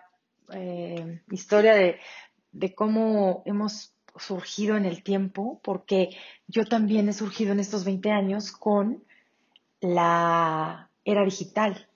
eh, 0.51 1.21
historia 1.31 1.73
de, 1.73 2.75
cómo 2.75 3.43
hemos 3.45 3.93
surgido 4.17 4.77
en 4.77 4.85
el 4.85 5.03
tiempo, 5.03 5.59
porque 5.63 6.09
yo 6.47 6.65
también 6.65 7.09
he 7.09 7.13
surgido 7.13 7.51
en 7.51 7.59
estos 7.59 7.83
20 7.83 8.11
años 8.11 8.51
con 8.51 9.03
la 9.81 10.89
era 11.03 11.25
digital. 11.25 11.87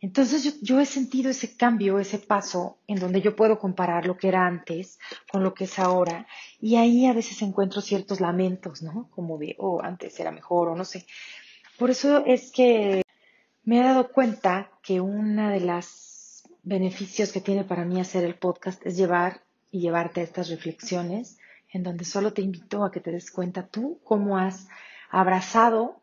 Entonces 0.00 0.42
yo, 0.42 0.50
yo, 0.60 0.80
he 0.80 0.86
sentido 0.86 1.30
ese 1.30 1.56
cambio, 1.56 2.00
ese 2.00 2.18
paso 2.18 2.78
en 2.88 2.98
donde 2.98 3.20
yo 3.20 3.36
puedo 3.36 3.60
comparar 3.60 4.04
lo 4.04 4.16
que 4.16 4.26
era 4.26 4.44
antes 4.46 4.98
con 5.30 5.44
lo 5.44 5.54
que 5.54 5.64
es 5.64 5.78
ahora 5.78 6.26
y 6.60 6.74
ahí 6.74 7.06
a 7.06 7.12
veces 7.12 7.40
encuentro 7.42 7.80
ciertos 7.80 8.20
lamentos, 8.20 8.82
¿no? 8.82 9.08
Como 9.10 9.38
de, 9.38 9.54
oh, 9.58 9.80
antes 9.80 10.18
era 10.18 10.32
mejor 10.32 10.68
o 10.68 10.74
no 10.74 10.84
sé. 10.84 11.06
Por 11.78 11.90
eso 11.90 12.24
es 12.26 12.50
que 12.50 13.02
me 13.64 13.78
he 13.78 13.82
dado 13.82 14.10
cuenta 14.10 14.70
que 14.82 15.00
una 15.00 15.50
de 15.50 15.60
las 15.60 16.11
beneficios 16.62 17.32
que 17.32 17.40
tiene 17.40 17.64
para 17.64 17.84
mí 17.84 18.00
hacer 18.00 18.24
el 18.24 18.36
podcast 18.36 18.84
es 18.86 18.96
llevar 18.96 19.42
y 19.70 19.80
llevarte 19.80 20.20
a 20.20 20.24
estas 20.24 20.48
reflexiones 20.48 21.38
en 21.72 21.82
donde 21.82 22.04
solo 22.04 22.32
te 22.32 22.42
invito 22.42 22.84
a 22.84 22.92
que 22.92 23.00
te 23.00 23.10
des 23.10 23.30
cuenta 23.30 23.66
tú 23.66 23.98
cómo 24.04 24.38
has 24.38 24.68
abrazado, 25.10 26.02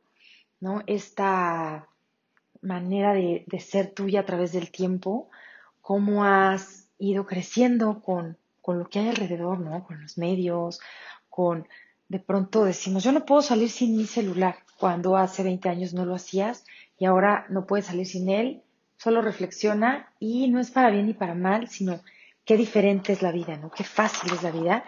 ¿no? 0.59 0.81
Esta 0.87 1.87
manera 2.61 3.13
de, 3.13 3.45
ser 3.59 3.93
tuya 3.93 4.21
a 4.21 4.25
través 4.25 4.51
del 4.51 4.71
tiempo, 4.71 5.29
cómo 5.81 6.25
has 6.25 6.89
ido 6.97 7.25
creciendo 7.25 8.01
con, 8.01 8.37
con, 8.61 8.79
lo 8.79 8.89
que 8.89 8.99
hay 8.99 9.09
alrededor, 9.09 9.59
¿no? 9.59 9.85
Con 9.85 10.01
los 10.01 10.17
medios, 10.17 10.79
con, 11.29 11.67
de 12.09 12.19
pronto 12.19 12.65
decimos, 12.65 13.03
yo 13.03 13.11
no 13.11 13.25
puedo 13.25 13.41
salir 13.41 13.69
sin 13.69 13.95
mi 13.95 14.05
celular, 14.05 14.57
cuando 14.79 15.15
hace 15.15 15.43
20 15.43 15.69
años 15.69 15.93
no 15.93 16.05
lo 16.05 16.15
hacías 16.15 16.65
y 16.97 17.05
ahora 17.05 17.45
no 17.49 17.65
puedes 17.65 17.85
salir 17.85 18.07
sin 18.07 18.29
él, 18.29 18.63
solo 18.99 19.21
reflexiona 19.21 20.11
y 20.19 20.49
no 20.49 20.59
es 20.59 20.71
para 20.71 20.91
bien 20.91 21.07
ni 21.07 21.13
para 21.13 21.33
mal, 21.33 21.69
sino 21.69 22.01
qué 22.45 22.57
diferente 22.57 23.13
es 23.13 23.21
la 23.21 23.31
vida, 23.31 23.55
¿no? 23.55 23.71
Qué 23.71 23.83
fácil 23.83 24.33
es 24.33 24.43
la 24.43 24.51
vida 24.51 24.83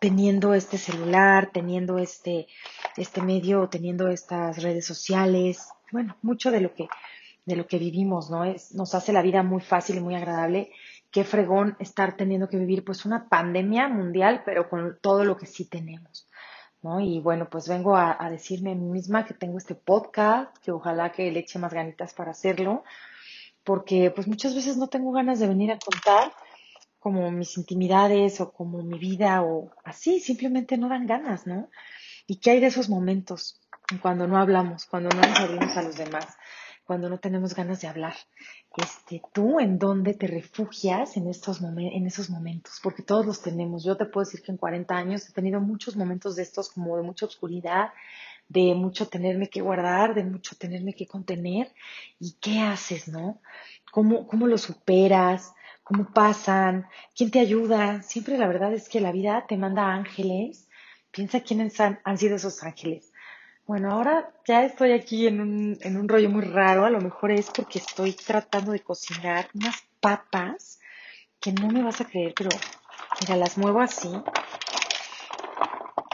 teniendo 0.00 0.52
este 0.52 0.76
celular, 0.76 1.50
teniendo 1.52 1.98
este, 1.98 2.46
este 2.96 3.22
medio, 3.22 3.68
teniendo 3.68 4.08
estas 4.08 4.62
redes 4.62 4.84
sociales, 4.84 5.70
bueno, 5.90 6.16
mucho 6.20 6.50
de 6.50 6.60
lo 6.60 6.74
que, 6.74 6.88
de 7.46 7.56
lo 7.56 7.66
que 7.66 7.78
vivimos, 7.78 8.30
¿no? 8.30 8.44
Es, 8.44 8.74
nos 8.74 8.94
hace 8.94 9.14
la 9.14 9.22
vida 9.22 9.42
muy 9.42 9.62
fácil 9.62 9.96
y 9.96 10.00
muy 10.00 10.14
agradable. 10.14 10.70
Qué 11.10 11.24
fregón 11.24 11.76
estar 11.78 12.16
teniendo 12.16 12.48
que 12.50 12.58
vivir 12.58 12.84
pues 12.84 13.06
una 13.06 13.28
pandemia 13.30 13.88
mundial, 13.88 14.42
pero 14.44 14.68
con 14.68 14.98
todo 15.00 15.24
lo 15.24 15.38
que 15.38 15.46
sí 15.46 15.64
tenemos. 15.64 16.25
¿No? 16.82 17.00
Y 17.00 17.20
bueno, 17.20 17.48
pues 17.50 17.68
vengo 17.68 17.96
a, 17.96 18.16
a, 18.18 18.30
decirme 18.30 18.72
a 18.72 18.74
mí 18.74 18.86
misma 18.86 19.24
que 19.24 19.34
tengo 19.34 19.58
este 19.58 19.74
podcast, 19.74 20.56
que 20.58 20.72
ojalá 20.72 21.12
que 21.12 21.30
le 21.30 21.40
eche 21.40 21.58
más 21.58 21.72
ganitas 21.72 22.14
para 22.14 22.30
hacerlo, 22.30 22.84
porque 23.64 24.10
pues 24.10 24.28
muchas 24.28 24.54
veces 24.54 24.76
no 24.76 24.88
tengo 24.88 25.12
ganas 25.12 25.40
de 25.40 25.48
venir 25.48 25.72
a 25.72 25.78
contar 25.78 26.32
como 27.06 27.30
mis 27.30 27.56
intimidades 27.56 28.40
o 28.40 28.52
como 28.52 28.82
mi 28.82 28.98
vida 28.98 29.42
o 29.42 29.70
así, 29.84 30.18
simplemente 30.18 30.76
no 30.76 30.88
dan 30.88 31.06
ganas, 31.06 31.46
¿no? 31.46 31.68
¿Y 32.26 32.40
qué 32.40 32.50
hay 32.50 32.60
de 32.60 32.66
esos 32.66 32.88
momentos 32.88 33.60
cuando 34.02 34.26
no 34.26 34.36
hablamos, 34.38 34.86
cuando 34.86 35.10
no 35.10 35.22
nos 35.22 35.38
abrimos 35.38 35.76
a 35.76 35.82
los 35.82 35.96
demás, 35.96 36.26
cuando 36.86 37.08
no 37.08 37.18
tenemos 37.18 37.54
ganas 37.54 37.80
de 37.80 37.88
hablar? 37.88 38.14
Este, 38.76 39.22
tú 39.32 39.60
en 39.60 39.78
dónde 39.78 40.14
te 40.14 40.26
refugias 40.26 41.16
en 41.16 41.28
estos 41.28 41.60
en 41.60 42.06
esos 42.06 42.30
momentos, 42.30 42.80
porque 42.82 43.02
todos 43.02 43.26
los 43.26 43.42
tenemos. 43.42 43.84
Yo 43.84 43.96
te 43.96 44.06
puedo 44.06 44.24
decir 44.24 44.42
que 44.42 44.52
en 44.52 44.58
40 44.58 44.94
años 44.96 45.28
he 45.28 45.32
tenido 45.32 45.60
muchos 45.60 45.96
momentos 45.96 46.36
de 46.36 46.42
estos 46.42 46.70
como 46.70 46.96
de 46.96 47.02
mucha 47.02 47.26
oscuridad, 47.26 47.90
de 48.48 48.74
mucho 48.74 49.08
tenerme 49.08 49.48
que 49.48 49.60
guardar, 49.60 50.14
de 50.14 50.24
mucho 50.24 50.56
tenerme 50.56 50.94
que 50.94 51.06
contener. 51.06 51.72
¿Y 52.20 52.36
qué 52.40 52.60
haces, 52.60 53.08
no? 53.08 53.40
¿Cómo, 53.92 54.26
cómo 54.26 54.46
lo 54.46 54.56
superas? 54.56 55.52
cómo 55.86 56.12
pasan, 56.12 56.88
quién 57.14 57.30
te 57.30 57.38
ayuda. 57.38 58.02
Siempre 58.02 58.36
la 58.38 58.48
verdad 58.48 58.72
es 58.72 58.88
que 58.88 59.00
la 59.00 59.12
vida 59.12 59.46
te 59.46 59.56
manda 59.56 59.94
ángeles. 59.94 60.68
Piensa 61.12 61.42
quiénes 61.42 61.78
han, 61.80 62.18
sido 62.18 62.34
esos 62.34 62.64
ángeles. 62.64 63.12
Bueno, 63.66 63.90
ahora 63.90 64.32
ya 64.46 64.64
estoy 64.64 64.92
aquí 64.92 65.26
en 65.26 65.40
un, 65.40 65.76
en 65.80 65.96
un 65.96 66.08
rollo 66.08 66.30
muy 66.30 66.42
raro. 66.42 66.84
A 66.84 66.90
lo 66.90 67.00
mejor 67.00 67.32
es 67.32 67.50
porque 67.50 67.80
estoy 67.80 68.12
tratando 68.12 68.70
de 68.70 68.78
cocinar 68.78 69.48
unas 69.54 69.82
papas 69.98 70.78
que 71.40 71.52
no 71.52 71.66
me 71.68 71.82
vas 71.82 72.00
a 72.00 72.04
creer, 72.04 72.32
pero 72.36 72.50
mira, 73.20 73.36
las 73.36 73.58
muevo 73.58 73.80
así. 73.80 74.08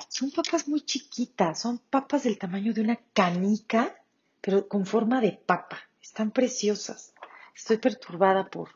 Son 0.08 0.30
papas 0.30 0.66
muy 0.66 0.80
chiquitas, 0.80 1.60
son 1.60 1.78
papas 1.78 2.22
del 2.22 2.38
tamaño 2.38 2.72
de 2.72 2.80
una 2.80 2.98
canica, 3.12 3.94
pero 4.40 4.66
con 4.66 4.86
forma 4.86 5.20
de 5.20 5.32
papa. 5.32 5.78
Están 6.00 6.30
preciosas. 6.30 7.12
Estoy 7.54 7.76
perturbada 7.76 8.48
por, 8.48 8.70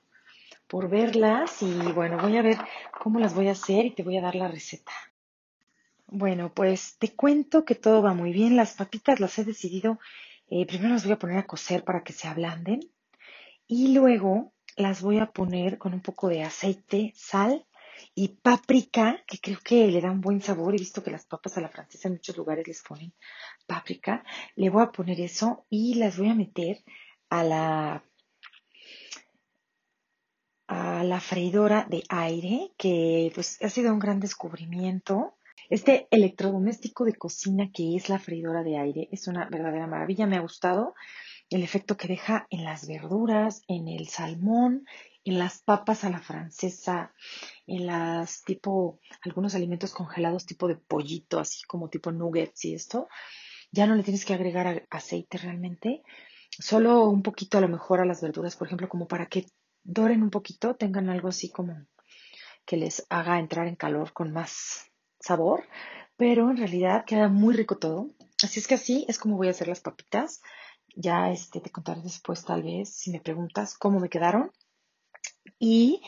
por 0.67 0.91
verlas 0.91 1.63
y 1.63 1.73
bueno, 1.93 2.19
voy 2.19 2.37
a 2.37 2.43
ver 2.43 2.59
cómo 3.03 3.21
las 3.21 3.35
voy 3.35 3.49
a 3.49 3.53
hacer 3.53 3.87
y 3.87 3.93
te 3.93 4.03
voy 4.03 4.19
a 4.19 4.23
dar 4.23 4.35
la 4.35 4.49
receta. 4.49 4.93
Bueno, 6.09 6.53
pues 6.55 6.97
te 6.99 7.15
cuento 7.15 7.65
que 7.65 7.75
todo 7.75 8.03
va 8.03 8.15
muy 8.15 8.33
bien. 8.33 8.57
Las 8.57 8.75
papitas 8.75 9.21
las 9.21 9.39
he 9.39 9.45
decidido, 9.45 9.99
eh, 10.49 10.67
primero 10.67 10.95
las 10.95 11.05
voy 11.05 11.13
a 11.13 11.19
poner 11.19 11.39
a 11.39 11.47
cocer 11.47 11.85
para 11.85 12.03
que 12.05 12.13
se 12.13 12.29
ablanden 12.29 12.81
y 13.67 13.95
luego 13.95 14.53
las 14.77 15.03
voy 15.03 15.19
a 15.19 15.33
poner 15.33 15.79
con 15.79 15.95
un 15.95 16.01
poco 16.03 16.29
de 16.29 16.43
aceite, 16.43 17.13
sal 17.17 17.67
y 18.15 18.29
páprica, 18.29 19.23
que 19.27 19.39
creo 19.39 19.59
que 19.65 19.89
le 19.89 20.01
da 20.01 20.11
un 20.11 20.21
buen 20.21 20.41
sabor. 20.43 20.75
He 20.75 20.79
visto 20.79 21.03
que 21.03 21.11
las 21.11 21.27
papas 21.27 21.57
a 21.59 21.61
la 21.61 21.69
francesa 21.69 22.09
en 22.09 22.15
muchos 22.15 22.37
lugares 22.37 22.67
les 22.69 22.83
ponen 22.83 23.13
páprica. 23.67 24.25
Le 24.55 24.71
voy 24.71 24.83
a 24.85 24.93
poner 24.93 25.21
eso 25.21 25.67
y 25.71 25.95
las 25.95 26.19
voy 26.19 26.29
a 26.29 26.35
meter 26.35 26.85
a 27.31 27.43
la 27.43 28.05
a 30.69 31.05
la 31.05 31.21
freidora 31.21 31.87
de 31.89 32.03
aire, 32.09 32.73
que 32.77 33.31
pues 33.35 33.63
ha 33.63 33.69
sido 33.69 33.93
un 33.93 33.99
gran 33.99 34.21
descubrimiento. 34.21 35.37
Este 35.69 36.07
electrodoméstico 36.11 37.05
de 37.05 37.15
cocina 37.15 37.71
que 37.73 37.97
es 37.97 38.09
la 38.09 38.19
freidora 38.19 38.63
de 38.63 38.79
aire 38.79 39.09
es 39.11 39.27
una 39.27 39.49
verdadera 39.49 39.87
maravilla, 39.87 40.27
me 40.27 40.37
ha 40.37 40.41
gustado 40.41 40.95
el 41.51 41.63
efecto 41.63 41.97
que 41.97 42.09
deja 42.09 42.47
en 42.51 42.65
las 42.65 42.87
verduras, 42.87 43.63
en 43.69 43.89
el 43.89 44.09
salmón, 44.09 44.87
en 45.25 45.39
las 45.39 45.63
papas 45.63 46.05
a 46.05 46.11
la 46.11 46.21
francesa, 46.21 47.13
en 47.67 47.87
las 47.87 48.43
tipo, 48.43 49.01
algunos 49.23 49.55
alimentos 49.55 49.93
congelados 49.93 50.47
tipo 50.47 50.69
de 50.69 50.77
pollito, 50.77 51.41
así 51.41 51.63
como 51.67 51.89
tipo 51.89 52.13
nuggets 52.13 52.65
y 52.65 52.75
esto. 52.75 53.09
Ya 53.73 53.87
no 53.87 53.97
le 53.97 54.05
tienes 54.05 54.25
que 54.25 54.35
agregar 54.35 54.87
aceite 54.91 55.39
realmente, 55.39 56.03
solo 56.51 57.09
un 57.09 57.23
poquito 57.23 57.59
a 57.59 57.61
lo 57.61 57.69
mejor 57.69 58.01
a 58.01 58.05
las 58.05 58.23
verduras, 58.23 58.57
por 58.57 58.69
ejemplo, 58.69 58.89
como 58.89 59.09
para 59.09 59.27
que 59.27 59.47
doren 59.83 60.23
un 60.23 60.31
poquito, 60.31 60.75
tengan 60.77 61.11
algo 61.11 61.29
así 61.29 61.51
como 61.51 61.87
que 62.65 62.77
les 62.77 63.05
haga 63.11 63.39
entrar 63.39 63.67
en 63.69 63.77
calor 63.77 64.13
con 64.13 64.33
más 64.33 64.91
sabor, 65.27 65.65
pero 66.17 66.51
en 66.51 66.57
realidad 66.57 67.05
queda 67.05 67.29
muy 67.29 67.55
rico 67.55 67.77
todo. 67.77 68.11
Así 68.43 68.61
es 68.61 68.67
que 68.67 68.75
así 68.75 69.05
es 69.09 69.19
como 69.19 69.37
voy 69.37 69.49
a 69.49 69.51
hacer 69.51 69.69
las 69.69 69.81
papitas. 69.81 70.41
Ya 70.95 71.31
este, 71.31 71.61
te 71.61 71.71
contaré 71.71 72.01
después 72.03 72.45
tal 72.45 72.63
vez 72.63 72.89
si 72.91 73.11
me 73.11 73.21
preguntas 73.21 73.77
cómo 73.77 74.01
me 74.01 74.09
quedaron. 74.09 74.53
Y 75.59 76.03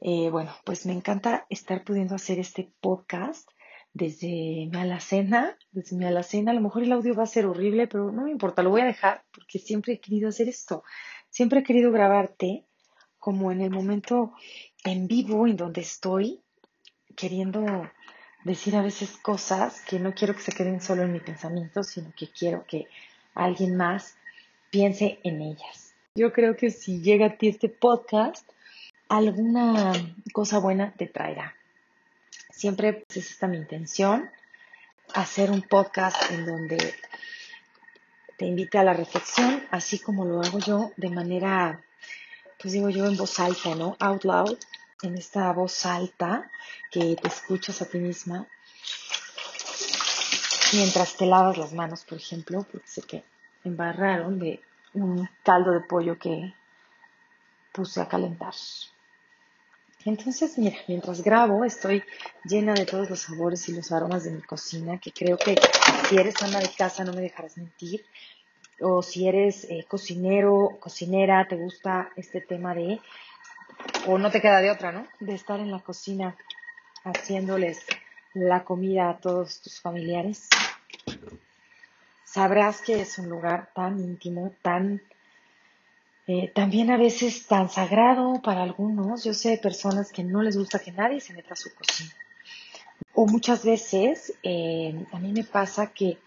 eh, 0.00 0.30
bueno, 0.30 0.52
pues 0.64 0.86
me 0.86 0.92
encanta 0.92 1.46
estar 1.50 1.84
pudiendo 1.84 2.14
hacer 2.14 2.38
este 2.38 2.72
podcast 2.80 3.48
desde 3.94 4.68
mi 4.70 4.78
alacena, 4.78 5.56
desde 5.70 5.96
mi 5.96 6.06
alacena. 6.06 6.52
A 6.52 6.54
lo 6.54 6.60
mejor 6.60 6.82
el 6.82 6.92
audio 6.92 7.14
va 7.14 7.24
a 7.24 7.26
ser 7.26 7.46
horrible, 7.46 7.86
pero 7.86 8.10
no 8.10 8.22
me 8.22 8.30
importa, 8.30 8.62
lo 8.62 8.70
voy 8.70 8.80
a 8.80 8.86
dejar 8.86 9.24
porque 9.32 9.58
siempre 9.58 9.94
he 9.94 10.00
querido 10.00 10.28
hacer 10.28 10.48
esto. 10.48 10.82
Siempre 11.30 11.60
he 11.60 11.62
querido 11.62 11.92
grabarte 11.92 12.66
como 13.18 13.52
en 13.52 13.60
el 13.60 13.70
momento 13.70 14.32
en 14.84 15.06
vivo 15.06 15.46
en 15.46 15.56
donde 15.56 15.82
estoy, 15.82 16.42
queriendo 17.16 17.64
decir 18.44 18.76
a 18.76 18.82
veces 18.82 19.16
cosas 19.16 19.80
que 19.82 19.98
no 19.98 20.14
quiero 20.14 20.34
que 20.34 20.42
se 20.42 20.52
queden 20.52 20.80
solo 20.80 21.02
en 21.02 21.12
mi 21.12 21.20
pensamiento, 21.20 21.82
sino 21.82 22.12
que 22.16 22.28
quiero 22.28 22.64
que 22.66 22.86
alguien 23.34 23.76
más 23.76 24.16
piense 24.70 25.20
en 25.22 25.40
ellas. 25.40 25.94
Yo 26.14 26.32
creo 26.32 26.56
que 26.56 26.70
si 26.70 27.00
llega 27.00 27.26
a 27.26 27.36
ti 27.36 27.48
este 27.48 27.68
podcast, 27.68 28.48
alguna 29.08 29.92
cosa 30.32 30.58
buena 30.58 30.92
te 30.92 31.06
traerá. 31.06 31.54
Siempre 32.50 33.04
es 33.08 33.16
esta 33.16 33.46
mi 33.46 33.56
intención, 33.56 34.30
hacer 35.14 35.50
un 35.50 35.62
podcast 35.62 36.30
en 36.30 36.46
donde 36.46 36.94
te 38.36 38.46
invite 38.46 38.78
a 38.78 38.84
la 38.84 38.92
reflexión, 38.92 39.62
así 39.70 39.98
como 39.98 40.24
lo 40.24 40.42
hago 40.42 40.58
yo 40.58 40.92
de 40.96 41.10
manera, 41.10 41.82
pues 42.60 42.72
digo 42.72 42.90
yo 42.90 43.06
en 43.06 43.16
voz 43.16 43.38
alta, 43.40 43.74
¿no? 43.74 43.96
Out 44.00 44.24
loud, 44.24 44.58
en 45.02 45.16
esta 45.16 45.52
voz 45.52 45.84
alta 45.86 46.50
que 46.90 47.16
te 47.16 47.28
escuchas 47.28 47.82
a 47.82 47.86
ti 47.86 47.98
misma 47.98 48.46
mientras 50.72 51.16
te 51.16 51.26
lavas 51.26 51.58
las 51.58 51.72
manos, 51.72 52.04
por 52.04 52.18
ejemplo, 52.18 52.66
porque 52.70 52.88
sé 52.88 53.02
que 53.02 53.24
embarraron 53.64 54.38
de 54.38 54.60
un 54.94 55.28
caldo 55.42 55.72
de 55.72 55.80
pollo 55.80 56.18
que 56.18 56.54
puse 57.72 58.00
a 58.00 58.08
calentar. 58.08 58.54
Entonces, 60.04 60.58
mira, 60.58 60.76
mientras 60.88 61.22
grabo 61.22 61.64
estoy 61.64 62.02
llena 62.44 62.74
de 62.74 62.86
todos 62.86 63.08
los 63.08 63.20
sabores 63.20 63.68
y 63.68 63.72
los 63.72 63.92
aromas 63.92 64.24
de 64.24 64.32
mi 64.32 64.42
cocina, 64.42 64.98
que 64.98 65.12
creo 65.12 65.36
que 65.36 65.56
si 66.08 66.16
eres 66.16 66.42
ama 66.42 66.58
de 66.58 66.70
casa 66.70 67.04
no 67.04 67.12
me 67.12 67.20
dejarás 67.20 67.56
mentir, 67.56 68.04
o 68.80 69.00
si 69.02 69.28
eres 69.28 69.64
eh, 69.64 69.84
cocinero, 69.86 70.76
cocinera, 70.80 71.46
te 71.46 71.56
gusta 71.56 72.10
este 72.16 72.40
tema 72.40 72.74
de, 72.74 73.00
o 74.06 74.18
no 74.18 74.30
te 74.30 74.40
queda 74.40 74.60
de 74.60 74.70
otra, 74.70 74.92
¿no? 74.92 75.06
De 75.20 75.34
estar 75.34 75.60
en 75.60 75.70
la 75.70 75.80
cocina 75.80 76.36
haciéndoles 77.04 77.84
la 78.34 78.64
comida 78.64 79.10
a 79.10 79.18
todos 79.18 79.60
tus 79.60 79.80
familiares. 79.80 80.48
Sabrás 82.24 82.80
que 82.80 83.00
es 83.00 83.18
un 83.18 83.28
lugar 83.28 83.70
tan 83.74 84.00
íntimo, 84.00 84.52
tan 84.62 85.02
eh, 86.26 86.50
también 86.54 86.90
a 86.90 86.96
veces 86.96 87.46
tan 87.46 87.68
sagrado 87.68 88.40
para 88.42 88.62
algunos. 88.62 89.24
Yo 89.24 89.34
sé 89.34 89.50
de 89.50 89.58
personas 89.58 90.12
que 90.12 90.22
no 90.22 90.42
les 90.42 90.56
gusta 90.56 90.78
que 90.78 90.92
nadie 90.92 91.20
se 91.20 91.34
meta 91.34 91.54
a 91.54 91.56
su 91.56 91.74
cocina. 91.74 92.10
O 93.14 93.26
muchas 93.26 93.64
veces 93.64 94.32
eh, 94.42 95.04
a 95.12 95.18
mí 95.18 95.32
me 95.32 95.44
pasa 95.44 95.88
que 95.88 96.18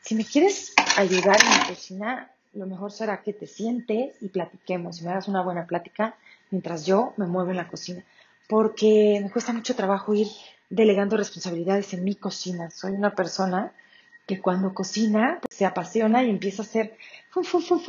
si 0.00 0.14
me 0.14 0.24
quieres 0.24 0.74
ayudar 0.96 1.36
en 1.40 1.50
la 1.50 1.66
cocina, 1.68 2.30
lo 2.54 2.66
mejor 2.66 2.92
será 2.92 3.22
que 3.22 3.32
te 3.32 3.46
sientes 3.46 4.14
y 4.20 4.28
platiquemos 4.28 5.00
y 5.00 5.04
me 5.04 5.10
hagas 5.10 5.28
una 5.28 5.42
buena 5.42 5.66
plática 5.66 6.14
mientras 6.50 6.84
yo 6.84 7.14
me 7.16 7.26
muevo 7.26 7.50
en 7.50 7.56
la 7.56 7.68
cocina. 7.68 8.02
Porque 8.48 9.20
me 9.22 9.30
cuesta 9.30 9.52
mucho 9.52 9.74
trabajo 9.74 10.14
ir 10.14 10.28
delegando 10.68 11.16
responsabilidades 11.16 11.92
en 11.94 12.04
mi 12.04 12.14
cocina. 12.14 12.70
Soy 12.70 12.92
una 12.92 13.14
persona 13.14 13.72
que 14.26 14.40
cuando 14.40 14.74
cocina 14.74 15.38
pues, 15.40 15.56
se 15.56 15.64
apasiona 15.64 16.22
y 16.24 16.30
empieza 16.30 16.62
a 16.62 16.66
hacer 16.66 16.96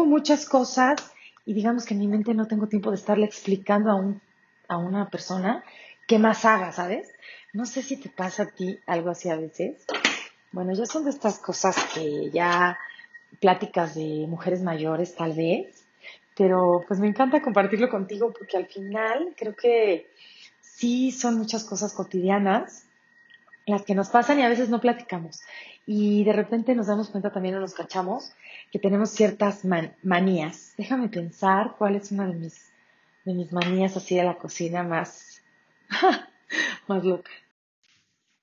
muchas 0.06 0.46
cosas 0.46 1.12
y 1.46 1.54
digamos 1.54 1.86
que 1.86 1.94
en 1.94 2.00
mi 2.00 2.08
mente 2.08 2.34
no 2.34 2.48
tengo 2.48 2.68
tiempo 2.68 2.90
de 2.90 2.98
estarle 2.98 3.26
explicando 3.26 3.92
a, 3.92 3.96
un, 3.96 4.22
a 4.68 4.78
una 4.78 5.10
persona 5.10 5.64
qué 6.08 6.20
más 6.20 6.46
haga, 6.46 6.72
¿sabes? 6.72 7.10
No 7.52 7.66
sé 7.66 7.82
si 7.82 7.98
te 7.98 8.10
pasa 8.10 8.44
a 8.44 8.48
ti 8.48 8.80
algo 8.88 9.10
así 9.10 9.30
a 9.30 9.36
veces. 9.36 9.86
Bueno, 10.52 10.74
ya 10.74 10.86
son 10.86 11.04
de 11.04 11.10
estas 11.10 11.40
cosas 11.40 11.76
que 11.94 12.30
ya 12.32 12.78
pláticas 13.40 13.96
de 13.96 14.26
mujeres 14.28 14.62
mayores 14.62 15.16
tal 15.16 15.34
vez, 15.34 15.86
pero 16.36 16.84
pues 16.88 17.00
me 17.00 17.08
encanta 17.08 17.42
compartirlo 17.42 17.90
contigo 17.90 18.34
porque 18.38 18.58
al 18.58 18.68
final 18.68 19.34
creo 19.38 19.56
que 19.56 20.10
sí 20.62 21.12
son 21.12 21.38
muchas 21.38 21.64
cosas 21.64 21.94
cotidianas 21.94 22.86
las 23.66 23.84
que 23.84 23.96
nos 23.96 24.10
pasan 24.10 24.40
y 24.40 24.44
a 24.44 24.50
veces 24.50 24.70
no 24.70 24.82
platicamos. 24.82 25.42
Y 25.86 26.24
de 26.24 26.34
repente 26.34 26.76
nos 26.76 26.88
damos 26.88 27.10
cuenta 27.10 27.32
también 27.32 27.56
o 27.56 27.60
nos 27.60 27.74
cachamos 27.74 28.34
que 28.72 28.80
tenemos 28.80 29.12
ciertas 29.12 29.64
manías. 30.04 30.74
Déjame 30.78 31.10
pensar 31.10 31.76
cuál 31.78 31.96
es 31.96 32.12
una 32.12 32.28
de 32.28 32.34
mis, 32.34 32.72
de 33.26 33.34
mis 33.34 33.52
manías 33.52 33.96
así 33.98 34.16
de 34.16 34.24
la 34.24 34.36
cocina 34.36 34.84
más, 34.84 35.42
más 36.88 37.04
loca. 37.04 37.32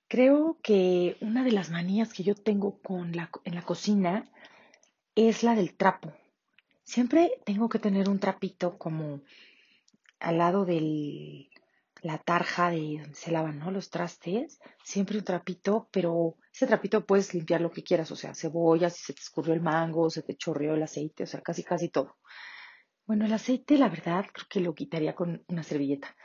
Creo 0.08 0.58
que 0.62 1.16
una 1.20 1.44
de 1.44 1.52
las 1.52 1.70
manías 1.70 2.12
que 2.12 2.24
yo 2.24 2.34
tengo 2.34 2.78
con 2.82 3.12
la, 3.12 3.30
en 3.44 3.54
la 3.54 3.62
cocina 3.62 4.24
es 5.28 5.42
la 5.42 5.54
del 5.54 5.74
trapo. 5.76 6.12
Siempre 6.82 7.32
tengo 7.44 7.68
que 7.68 7.78
tener 7.78 8.08
un 8.08 8.18
trapito 8.18 8.78
como 8.78 9.20
al 10.18 10.38
lado 10.38 10.64
del, 10.64 11.50
la 12.02 12.18
tarja 12.18 12.70
de 12.70 12.98
donde 13.00 13.14
se 13.14 13.30
lavan 13.30 13.58
¿no? 13.58 13.70
los 13.70 13.90
trastes, 13.90 14.60
siempre 14.82 15.18
un 15.18 15.24
trapito, 15.24 15.88
pero 15.92 16.36
ese 16.52 16.66
trapito 16.66 17.04
puedes 17.04 17.34
limpiar 17.34 17.60
lo 17.60 17.70
que 17.70 17.82
quieras, 17.82 18.10
o 18.10 18.16
sea, 18.16 18.34
cebolla, 18.34 18.88
si 18.88 19.04
se 19.04 19.12
te 19.12 19.20
escurrió 19.20 19.52
el 19.54 19.60
mango, 19.60 20.08
se 20.10 20.22
te 20.22 20.36
chorreó 20.36 20.74
el 20.74 20.82
aceite, 20.82 21.24
o 21.24 21.26
sea, 21.26 21.40
casi 21.42 21.62
casi 21.62 21.90
todo. 21.90 22.16
Bueno, 23.06 23.26
el 23.26 23.32
aceite, 23.32 23.76
la 23.76 23.88
verdad, 23.88 24.24
creo 24.32 24.46
que 24.48 24.60
lo 24.60 24.74
quitaría 24.74 25.14
con 25.14 25.44
una 25.48 25.62
servilleta, 25.62 26.16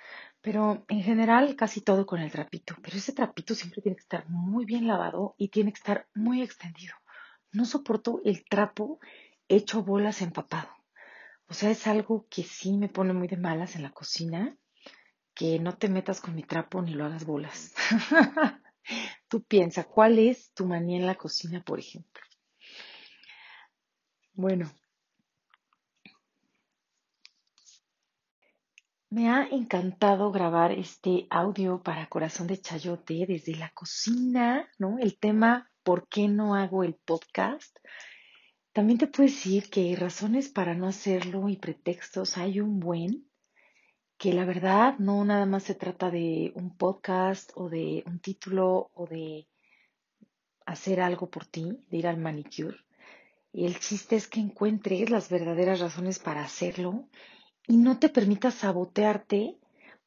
pero 0.41 0.85
en 0.87 1.01
general 1.01 1.55
casi 1.55 1.81
todo 1.81 2.05
con 2.05 2.21
el 2.21 2.31
trapito, 2.31 2.75
pero 2.81 2.95
ese 2.97 3.11
trapito 3.11 3.55
siempre 3.55 3.81
tiene 3.81 3.97
que 3.97 4.03
estar 4.03 4.29
muy 4.29 4.65
bien 4.65 4.87
lavado 4.87 5.35
y 5.37 5.49
tiene 5.49 5.73
que 5.73 5.79
estar 5.79 6.07
muy 6.13 6.41
extendido. 6.41 6.93
No 7.55 7.65
soporto 7.65 8.21
el 8.25 8.43
trapo 8.45 8.99
hecho 9.47 9.81
bolas 9.81 10.21
empapado. 10.21 10.69
O 11.47 11.53
sea, 11.53 11.69
es 11.69 11.87
algo 11.87 12.27
que 12.29 12.43
sí 12.43 12.73
me 12.77 12.89
pone 12.89 13.13
muy 13.13 13.27
de 13.27 13.37
malas 13.37 13.75
en 13.75 13.83
la 13.83 13.91
cocina 13.91 14.57
que 15.33 15.59
no 15.59 15.77
te 15.77 15.89
metas 15.89 16.21
con 16.21 16.35
mi 16.35 16.43
trapo 16.43 16.81
ni 16.81 16.93
lo 16.93 17.05
hagas 17.05 17.25
bolas. 17.25 17.73
Tú 19.29 19.43
piensa, 19.43 19.83
¿cuál 19.85 20.19
es 20.19 20.53
tu 20.53 20.65
manía 20.65 20.97
en 20.97 21.05
la 21.05 21.15
cocina, 21.15 21.63
por 21.63 21.79
ejemplo? 21.79 22.23
Bueno, 24.33 24.69
me 29.09 29.29
ha 29.29 29.47
encantado 29.47 30.31
grabar 30.31 30.73
este 30.73 31.27
audio 31.29 31.81
para 31.81 32.07
Corazón 32.07 32.47
de 32.47 32.59
Chayote 32.59 33.25
desde 33.25 33.55
la 33.55 33.69
cocina, 33.69 34.69
¿no? 34.77 34.99
El 34.99 35.17
tema, 35.17 35.71
¿por 35.85 36.07
qué 36.09 36.27
no 36.27 36.55
hago 36.55 36.83
el 36.83 36.95
podcast? 36.95 37.77
También 38.73 38.97
te 38.97 39.05
puedo 39.05 39.29
decir 39.29 39.69
que 39.69 39.95
razones 39.95 40.49
para 40.49 40.73
no 40.73 40.87
hacerlo 40.87 41.47
y 41.47 41.57
pretextos 41.57 42.37
hay 42.37 42.59
un 42.59 42.79
buen 42.79 43.29
que 44.17 44.33
la 44.33 44.45
verdad 44.45 44.97
no 44.97 45.23
nada 45.23 45.45
más 45.45 45.61
se 45.61 45.75
trata 45.75 46.09
de 46.09 46.51
un 46.55 46.75
podcast 46.75 47.51
o 47.55 47.69
de 47.69 48.03
un 48.07 48.19
título 48.19 48.89
o 48.95 49.05
de 49.05 49.47
hacer 50.65 51.01
algo 51.01 51.29
por 51.29 51.45
ti, 51.45 51.85
de 51.91 51.97
ir 51.97 52.07
al 52.07 52.17
manicure. 52.17 52.77
Y 53.53 53.65
el 53.65 53.79
chiste 53.79 54.15
es 54.15 54.27
que 54.27 54.39
encuentres 54.39 55.11
las 55.11 55.29
verdaderas 55.29 55.81
razones 55.81 56.17
para 56.17 56.43
hacerlo 56.43 57.07
y 57.67 57.77
no 57.77 57.99
te 57.99 58.09
permitas 58.09 58.55
sabotearte 58.55 59.59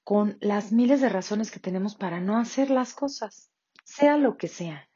con 0.02 0.38
las 0.40 0.72
miles 0.72 1.00
de 1.00 1.08
razones 1.08 1.52
que 1.52 1.60
tenemos 1.60 1.94
para 1.94 2.20
no 2.20 2.36
hacer 2.36 2.68
las 2.68 2.94
cosas, 2.94 3.52
sea 3.84 4.16
lo 4.16 4.36
que 4.36 4.48
sea. 4.48 4.87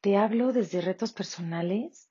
Te 0.00 0.16
hablo 0.16 0.52
desde 0.52 0.80
retos 0.80 1.12
personales 1.12 2.08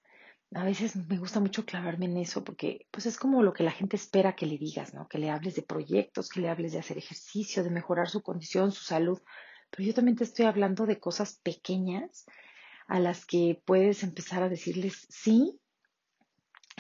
a 0.55 0.63
veces 0.63 0.95
me 0.95 1.17
gusta 1.17 1.39
mucho 1.39 1.65
clavarme 1.65 2.05
en 2.05 2.17
eso 2.17 2.43
porque 2.43 2.87
pues 2.91 3.05
es 3.05 3.17
como 3.17 3.43
lo 3.43 3.53
que 3.53 3.63
la 3.63 3.71
gente 3.71 3.97
espera 3.97 4.35
que 4.35 4.45
le 4.45 4.57
digas, 4.57 4.93
¿no? 4.93 5.07
Que 5.07 5.17
le 5.17 5.29
hables 5.29 5.55
de 5.55 5.61
proyectos, 5.61 6.29
que 6.29 6.39
le 6.39 6.49
hables 6.49 6.71
de 6.71 6.79
hacer 6.79 6.97
ejercicio, 6.97 7.63
de 7.63 7.69
mejorar 7.69 8.09
su 8.09 8.21
condición, 8.21 8.71
su 8.71 8.83
salud. 8.83 9.21
Pero 9.69 9.83
yo 9.83 9.93
también 9.93 10.15
te 10.15 10.23
estoy 10.23 10.45
hablando 10.45 10.85
de 10.85 10.99
cosas 10.99 11.39
pequeñas 11.43 12.25
a 12.87 12.99
las 12.99 13.25
que 13.25 13.61
puedes 13.65 14.03
empezar 14.03 14.41
a 14.41 14.49
decirles 14.49 15.05
sí, 15.09 15.59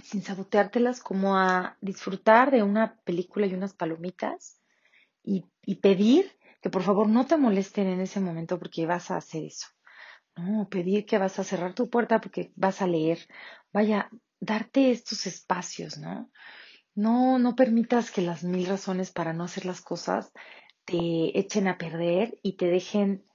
sin 0.01 0.21
saboteártelas, 0.21 1.01
como 1.01 1.37
a 1.37 1.77
disfrutar 1.81 2.51
de 2.51 2.63
una 2.63 2.95
película 3.03 3.47
y 3.47 3.53
unas 3.53 3.73
palomitas 3.73 4.61
y, 5.23 5.43
y 5.65 5.75
pedir 5.75 6.31
que 6.61 6.69
por 6.69 6.83
favor 6.83 7.09
no 7.09 7.25
te 7.25 7.35
molesten 7.35 7.87
en 7.87 7.99
ese 7.99 8.21
momento 8.21 8.57
porque 8.57 8.85
vas 8.85 9.11
a 9.11 9.17
hacer 9.17 9.43
eso. 9.43 9.67
No, 10.37 10.69
pedir 10.69 11.05
que 11.05 11.17
vas 11.17 11.39
a 11.39 11.43
cerrar 11.43 11.73
tu 11.73 11.89
puerta 11.89 12.21
porque 12.21 12.51
vas 12.55 12.81
a 12.81 12.87
leer. 12.87 13.27
Vaya, 13.73 14.09
darte 14.39 14.91
estos 14.91 15.25
espacios, 15.25 15.97
¿no? 15.97 16.29
No, 16.95 17.39
no 17.39 17.55
permitas 17.55 18.11
que 18.11 18.21
las 18.21 18.43
mil 18.43 18.65
razones 18.67 19.11
para 19.11 19.33
no 19.33 19.43
hacer 19.43 19.65
las 19.65 19.81
cosas 19.81 20.31
te 20.85 21.37
echen 21.37 21.67
a 21.67 21.77
perder 21.77 22.39
y 22.41 22.53
te 22.53 22.67
dejen 22.67 23.25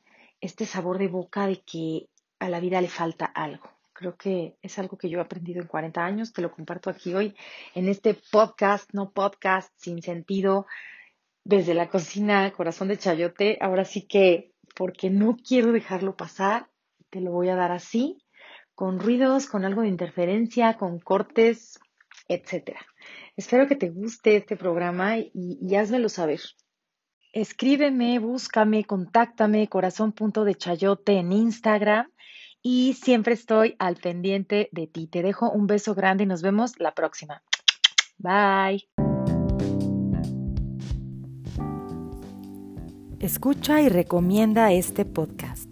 este 0.40 0.66
sabor 0.66 0.98
de 0.98 1.08
boca 1.08 1.46
de 1.46 1.60
que 1.62 2.08
a 2.38 2.48
la 2.48 2.60
vida 2.60 2.80
le 2.80 2.88
falta 2.88 3.24
algo. 3.24 3.70
Creo 3.92 4.16
que 4.16 4.56
es 4.62 4.78
algo 4.78 4.96
que 4.96 5.08
yo 5.08 5.18
he 5.18 5.22
aprendido 5.22 5.60
en 5.60 5.68
40 5.68 6.04
años, 6.04 6.32
te 6.32 6.42
lo 6.42 6.50
comparto 6.50 6.90
aquí 6.90 7.14
hoy 7.14 7.36
en 7.74 7.88
este 7.88 8.14
podcast, 8.14 8.90
no 8.92 9.12
podcast 9.12 9.72
sin 9.76 10.02
sentido, 10.02 10.66
desde 11.44 11.74
la 11.74 11.88
cocina, 11.88 12.52
corazón 12.52 12.88
de 12.88 12.98
chayote. 12.98 13.58
Ahora 13.60 13.84
sí 13.84 14.02
que, 14.08 14.52
porque 14.74 15.10
no 15.10 15.36
quiero 15.36 15.72
dejarlo 15.72 16.16
pasar, 16.16 16.71
te 17.12 17.20
lo 17.20 17.30
voy 17.30 17.50
a 17.50 17.54
dar 17.54 17.70
así, 17.72 18.16
con 18.74 18.98
ruidos, 18.98 19.46
con 19.46 19.66
algo 19.66 19.82
de 19.82 19.88
interferencia, 19.88 20.78
con 20.78 20.98
cortes, 20.98 21.78
etcétera. 22.26 22.80
Espero 23.36 23.68
que 23.68 23.76
te 23.76 23.90
guste 23.90 24.36
este 24.36 24.56
programa 24.56 25.18
y, 25.18 25.30
y 25.34 25.74
házmelo 25.76 26.08
saber. 26.08 26.40
Escríbeme, 27.34 28.18
búscame, 28.18 28.84
contáctame, 28.84 29.68
corazón.dechayote 29.68 31.18
en 31.18 31.32
Instagram 31.32 32.10
y 32.62 32.94
siempre 32.94 33.34
estoy 33.34 33.76
al 33.78 33.96
pendiente 33.96 34.70
de 34.72 34.86
ti. 34.86 35.06
Te 35.06 35.22
dejo 35.22 35.50
un 35.50 35.66
beso 35.66 35.94
grande 35.94 36.24
y 36.24 36.26
nos 36.26 36.40
vemos 36.40 36.78
la 36.78 36.94
próxima. 36.94 37.42
Bye. 38.16 38.88
Escucha 43.20 43.82
y 43.82 43.88
recomienda 43.88 44.72
este 44.72 45.04
podcast. 45.04 45.71